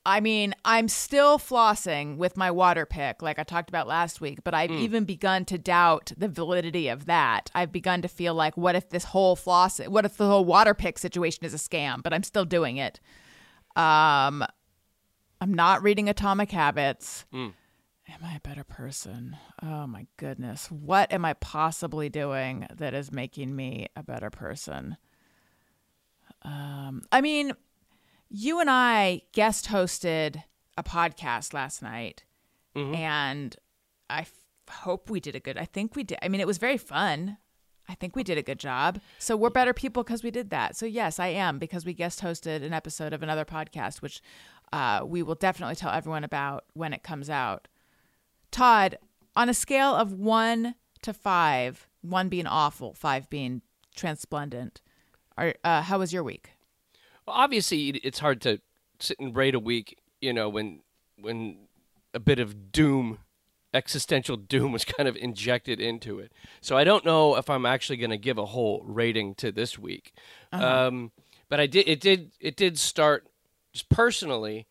[0.07, 4.43] I mean, I'm still flossing with my water pick, like I talked about last week,
[4.43, 7.49] but I've even begun to doubt the validity of that.
[7.55, 10.75] I've begun to feel like, what if this whole floss, what if the whole water
[10.75, 12.03] pick situation is a scam?
[12.03, 12.99] But I'm still doing it.
[13.75, 14.45] Um,
[15.41, 17.25] I'm not reading Atomic Habits.
[18.07, 19.35] Am I a better person?
[19.63, 20.69] Oh my goodness.
[20.69, 24.97] What am I possibly doing that is making me a better person?
[26.45, 27.53] Um, I mean,
[28.29, 30.43] you and I guest hosted
[30.77, 32.23] a podcast last night,
[32.93, 33.55] and
[34.09, 34.31] I f-
[34.69, 35.57] hope we did a good.
[35.57, 36.19] I think we did.
[36.21, 37.37] I mean, it was very fun.
[37.87, 38.99] I think we did a good job.
[39.19, 40.75] So we're better people because we did that.
[40.75, 44.21] So yes, I am because we guest hosted an episode of another podcast, which
[44.73, 47.67] uh, we will definitely tell everyone about when it comes out.
[48.51, 48.97] Todd,
[49.35, 53.61] on a scale of one to five, one being awful, five being
[53.95, 54.81] transplendent,
[55.37, 56.51] are, uh, how was your week?
[57.25, 58.61] Well, obviously, it's hard to
[58.99, 59.97] sit and rate a week.
[60.21, 60.81] You know, when
[61.19, 61.67] when
[62.13, 63.19] a bit of doom,
[63.73, 66.31] existential doom, was kind of injected into it.
[66.61, 69.77] So I don't know if I'm actually going to give a whole rating to this
[69.77, 70.13] week.
[70.51, 71.11] Um,
[71.49, 71.87] but I did.
[71.87, 72.31] It did.
[72.39, 73.27] It did start
[73.73, 74.67] just personally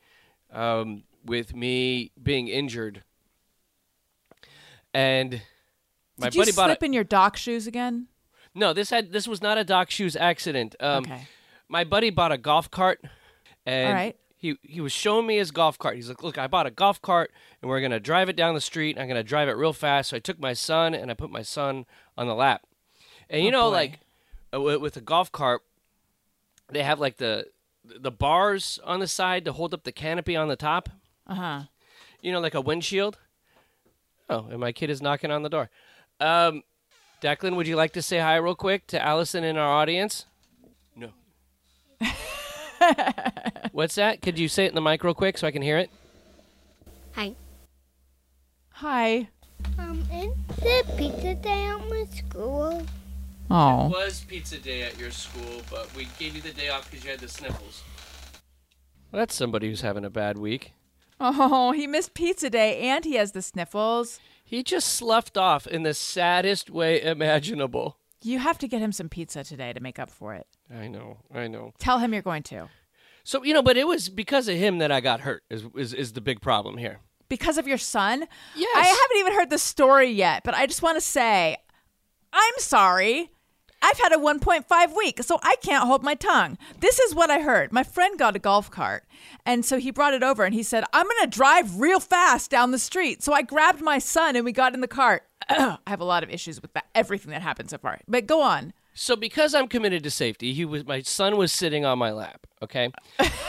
[0.53, 3.03] um, with me being injured,
[4.93, 5.43] and
[6.17, 8.09] my Did you buddy bought slip a, in your dock shoes again?
[8.55, 8.73] No.
[8.73, 10.75] This had this was not a Doc Shoes accident.
[10.81, 11.27] Um, Okay.
[11.69, 13.01] my buddy bought a golf cart
[13.67, 14.17] and All right.
[14.37, 15.97] he he was showing me his golf cart.
[15.97, 17.33] He's like, "Look, I bought a golf cart
[17.63, 18.99] and we're going to drive it down the street.
[18.99, 21.31] I'm going to drive it real fast." So I took my son and I put
[21.31, 21.87] my son
[22.17, 22.63] on the lap.
[23.31, 23.75] And you Oh, know boy.
[23.75, 23.99] like
[24.55, 25.63] uh, with, with a golf cart
[26.71, 27.47] they have like the
[27.85, 30.89] the bars on the side to hold up the canopy on the top.
[31.27, 31.63] Uh huh.
[32.21, 33.19] You know like a windshield.
[34.31, 35.71] Oh, and my kid is knocking on the door.
[36.21, 36.63] Um
[37.21, 40.27] Declan, would you like to say hi real quick to Allison in our audience?
[40.95, 41.11] No.
[43.73, 44.21] What's that?
[44.21, 45.91] Could you say it in the mic real quick so I can hear it?
[47.13, 47.35] Hi.
[48.71, 49.29] Hi.
[49.79, 52.85] Um, is the pizza day at my school?
[53.51, 53.87] Oh.
[53.87, 57.05] It was pizza day at your school, but we gave you the day off because
[57.05, 57.83] you had the sniffles.
[59.11, 60.73] Well, that's somebody who's having a bad week.
[61.21, 64.19] Oh, he missed pizza day and he has the sniffles.
[64.45, 67.97] He just sloughed off in the saddest way imaginable.
[68.23, 70.47] You have to get him some pizza today to make up for it.
[70.75, 71.73] I know, I know.
[71.79, 72.69] Tell him you're going to.
[73.25, 75.43] So you know, but it was because of him that I got hurt.
[75.51, 77.01] Is is, is the big problem here?
[77.29, 78.27] Because of your son?
[78.55, 78.77] Yes.
[78.77, 81.57] I haven't even heard the story yet, but I just want to say
[82.33, 83.31] I'm sorry.
[83.85, 86.57] I've had a 1.5 week, so I can't hold my tongue.
[86.81, 87.71] This is what I heard.
[87.71, 89.05] My friend got a golf cart,
[89.45, 92.51] and so he brought it over and he said, I'm going to drive real fast
[92.51, 93.23] down the street.
[93.23, 95.25] So I grabbed my son and we got in the cart.
[95.51, 98.01] I have a lot of issues with that, everything that happened so far.
[98.09, 98.73] But go on.
[98.95, 102.47] So because I'm committed to safety, he was my son was sitting on my lap.
[102.63, 102.91] Okay,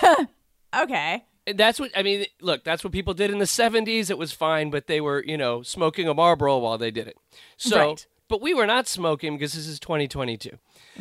[0.75, 1.23] Okay.
[1.53, 2.25] That's what I mean.
[2.41, 4.09] Look, that's what people did in the '70s.
[4.09, 7.17] It was fine, but they were, you know, smoking a Marlboro while they did it.
[7.57, 8.07] So, Right.
[8.27, 10.51] But we were not smoking because this is 2022.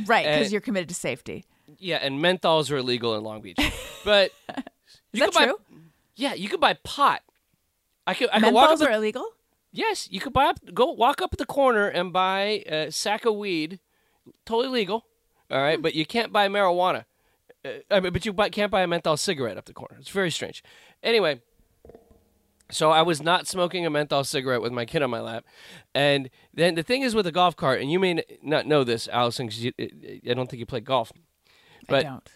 [0.07, 1.45] Right, because you're committed to safety.
[1.79, 3.59] Yeah, and menthols are illegal in Long Beach.
[4.05, 4.33] But
[5.14, 5.61] Is that could buy- true?
[6.14, 7.22] yeah, you could buy pot.
[8.07, 8.29] I could.
[8.33, 9.27] I could walk up Menthols the, are illegal?
[9.72, 10.59] Yes, you could buy up.
[10.75, 13.81] Go walk up at the corner and buy a sack of weed.
[14.45, 15.07] Totally legal.
[15.51, 17.07] All right, but you can't buy marijuana.
[17.64, 19.97] Uh, I mean, but you buy, can't buy a menthol cigarette up the corner.
[19.99, 20.62] It's very strange.
[21.03, 21.41] Anyway,
[22.71, 25.45] so I was not smoking a menthol cigarette with my kid on my lap,
[25.95, 29.09] and then the thing is with a golf cart, and you may not know this,
[29.09, 31.12] Allison, because I don't think you play golf.
[31.89, 32.29] I don't.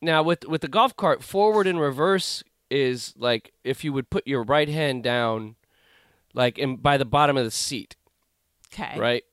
[0.00, 4.26] now with with the golf cart, forward and reverse is like if you would put
[4.26, 5.56] your right hand down,
[6.34, 7.94] like in, by the bottom of the seat
[8.72, 8.98] Okay.
[8.98, 9.24] right?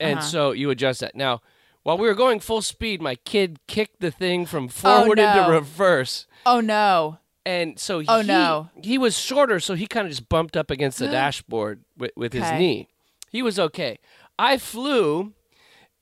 [0.00, 0.26] And Uh-huh.
[0.28, 1.14] so you adjust that.
[1.14, 1.40] Now,
[1.84, 5.38] while we were going full speed, my kid kicked the thing from forward Oh, no.
[5.38, 6.26] into reverse.
[6.44, 7.18] Oh, no.
[7.44, 8.70] And so he, Oh, no.
[8.82, 12.32] he was shorter, so he kind of just bumped up against the dashboard with, with
[12.32, 12.58] his Okay.
[12.58, 12.88] knee.
[13.30, 13.98] He was okay.
[14.38, 15.32] I flew,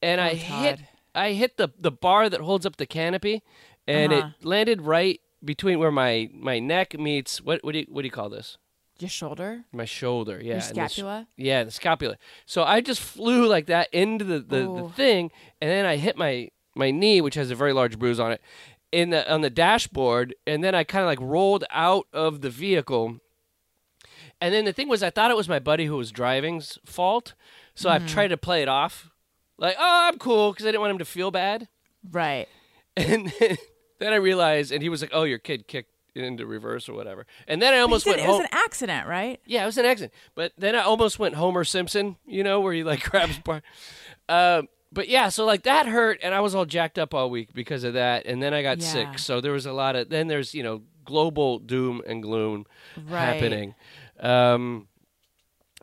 [0.03, 0.87] and I Oh, hit Todd.
[1.15, 3.43] I hit the, the bar that holds up the canopy,
[3.89, 4.29] and Uh-huh.
[4.39, 8.07] it landed right between where my, my neck meets what what do you what do
[8.07, 8.59] you call this?
[8.99, 9.65] Your shoulder?
[9.73, 10.53] My shoulder, yeah.
[10.53, 11.27] and the s- scapula?
[11.39, 12.17] yeah, the scapula.
[12.45, 14.93] So I just flew like that into the, the, the Ooh.
[14.95, 15.31] thing,
[15.61, 18.41] and then I hit my my knee, which has a very large bruise on it,
[18.93, 22.51] in the on the dashboard, and then I kind of like rolled out of the
[22.51, 23.19] vehicle.
[24.41, 27.35] And then the thing was, I thought it was my buddy who was driving's fault.
[27.75, 29.11] So I've tried to play it off,
[29.59, 31.69] like, oh, I'm cool, because I didn't want him to feel bad.
[32.11, 32.49] Right.
[32.97, 33.57] And then,
[34.01, 37.27] then I realized, and he was like, "Oh, your kid kicked into reverse or whatever."
[37.47, 38.41] And then I almost went it was home.
[38.43, 39.41] an accident, right?
[39.47, 40.13] yeah, it was an accident.
[40.35, 43.63] But then I almost went Homer Simpson, you know, where he like grabs bar.
[44.29, 44.63] Uh,
[44.93, 47.85] but yeah, so like that hurt, and I was all jacked up all week because
[47.85, 48.27] of that.
[48.27, 48.93] And then I got Yeah.
[48.93, 50.09] sick, so there was a lot of.
[50.09, 52.67] Then there's you know global doom and gloom
[52.97, 53.21] Right.
[53.21, 53.75] happening.
[54.21, 54.89] Um,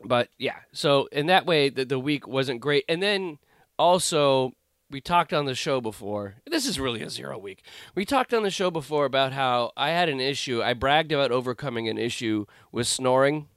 [0.04, 2.84] but yeah, so in that way, the, the week wasn't great.
[2.88, 3.38] And then
[3.78, 4.52] also,
[4.90, 6.36] we talked on the show before.
[6.46, 7.62] This is really a zero week.
[7.94, 10.62] We talked on the show before about how I had an issue.
[10.62, 13.48] I bragged about overcoming an issue with snoring.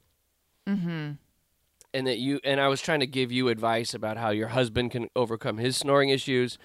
[0.68, 1.12] Mm-hmm.
[1.94, 4.90] And that you and I was trying to give you advice about how your husband
[4.92, 6.56] can overcome his snoring issues.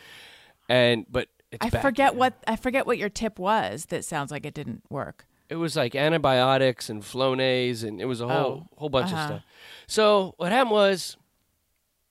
[0.69, 3.85] And but it's I forget what I forget what your tip was.
[3.87, 5.25] That sounds like it didn't work.
[5.49, 9.21] it was like antibiotics and Flonase, and it was a whole Oh, whole bunch uh-huh.
[9.21, 9.43] of stuff.
[9.87, 11.17] So what happened was,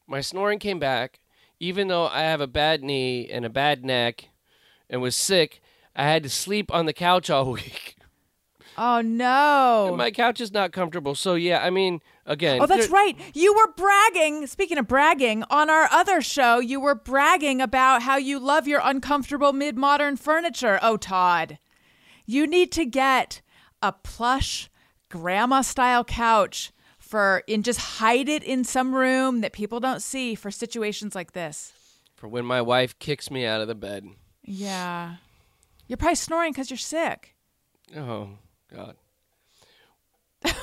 [0.06, 1.20] my snoring came back,
[1.60, 4.28] even though I have a bad knee and a bad neck,
[4.90, 5.60] and was sick.
[5.94, 7.96] I had to sleep on the couch all week.
[8.78, 9.94] Oh no.
[9.96, 11.14] My couch is not comfortable.
[11.14, 12.60] So yeah, I mean, again.
[12.60, 13.16] Oh, that's right.
[13.32, 14.46] You were bragging.
[14.46, 18.80] Speaking of bragging, on our other show, you were bragging about how you love your
[18.82, 20.78] uncomfortable mid modern furniture.
[20.82, 21.58] Oh, Todd.
[22.26, 23.40] You need to get
[23.82, 24.68] a plush
[25.08, 30.34] grandma style couch for and just hide it in some room that people don't see
[30.34, 31.72] for situations like this.
[32.16, 34.06] For when my wife kicks me out of the bed.
[34.42, 35.16] Yeah.
[35.86, 37.36] You're probably snoring because you're sick.
[37.94, 38.30] Oh
[38.74, 38.96] God.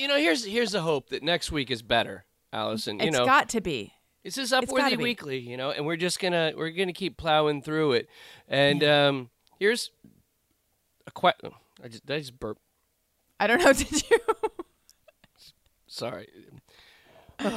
[0.00, 2.98] you know, here's here's the hope that next week is better, Allison.
[2.98, 3.92] You It's know, got to be.
[4.24, 4.98] It's this is Upworthy.
[4.98, 8.08] Weekly, you know, and we're just gonna we're gonna keep plowing through it.
[8.48, 9.90] And um, here's
[11.06, 11.52] a question.
[11.82, 12.58] I just did I just burp.
[13.38, 13.72] I don't know.
[13.72, 14.18] Did you?
[15.86, 16.28] Sorry.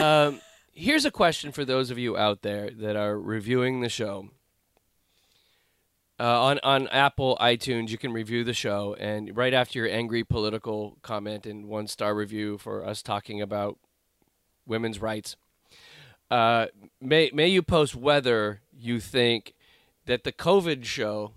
[0.00, 0.40] um,
[0.72, 4.30] here's a question for those of you out there that are reviewing the show.
[6.20, 10.22] Uh, on on Apple iTunes, you can review the show, and right after your angry
[10.22, 13.78] political comment and one star review for us talking about
[14.66, 15.36] women's rights,
[16.30, 16.66] uh,
[17.00, 19.54] may may you post whether you think
[20.06, 21.32] that the COVID show,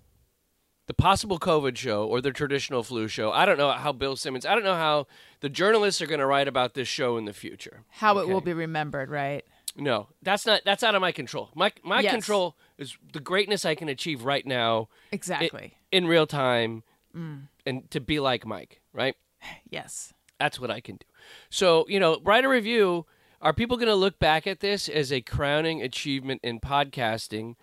[0.88, 3.32] the possible COVID show, or the traditional flu show.
[3.32, 4.45] I don't know how Bill Simmons.
[4.45, 5.07] I don't know how
[5.39, 7.84] the journalists are going to write about this show in the future.
[7.89, 9.43] How it will be remembered, right?
[9.76, 10.61] No, that's not.
[10.63, 11.49] That's out of my control.
[11.55, 12.11] My my Yes.
[12.11, 15.78] control is the greatness I can achieve right now Exactly.
[15.91, 16.84] in real time,
[17.15, 17.47] mm.
[17.65, 18.82] and to be like Mike.
[18.93, 19.15] Right.
[19.69, 20.13] yes.
[20.39, 21.05] That's what I can do.
[21.49, 23.05] So you know, write a review.
[23.41, 27.55] Are people going to look back at this as a crowning achievement in podcasting,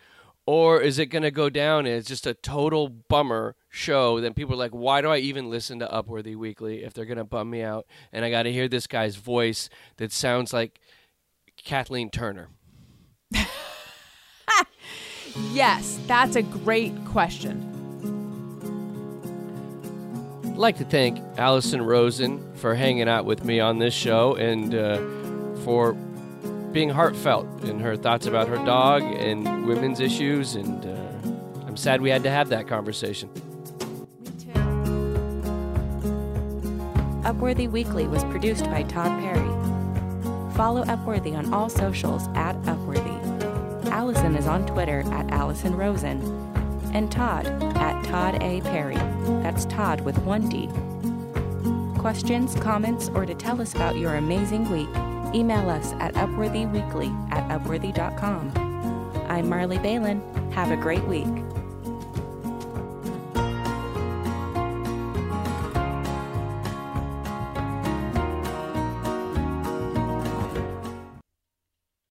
[0.46, 4.20] or is it going to go down as just a total bummer show?
[4.20, 7.18] Then people are like, why do I even listen to Upworthy Weekly if they're going
[7.18, 7.86] to bum me out?
[8.12, 10.80] And I got to hear this guy's voice that sounds like
[11.56, 12.48] Kathleen Turner.
[15.52, 17.68] Yes, that's a great question.
[20.44, 24.74] I'd like to thank Allison Rosen for hanging out with me on this show and
[24.74, 24.98] uh,
[25.64, 25.94] for
[26.72, 30.54] being heartfelt in her thoughts about her dog and women's issues.
[30.54, 33.30] And uh, I'm sad we had to have that conversation.
[37.22, 39.48] Upworthy Weekly was produced by Todd Perry.
[40.54, 43.21] Follow Upworthy on all socials at Upworthy.
[43.92, 46.18] Allison is on Twitter at Allison Rosen.
[46.94, 48.62] And Todd at Todd A.
[48.62, 48.96] Perry.
[49.42, 50.66] That's Todd with one D.
[52.00, 54.88] Questions, comments, or to tell us about your amazing week,
[55.34, 58.50] email us at upworthyweekly at upworthy.com.
[59.28, 60.22] I'm Marley Balin.
[60.52, 61.41] Have a great week.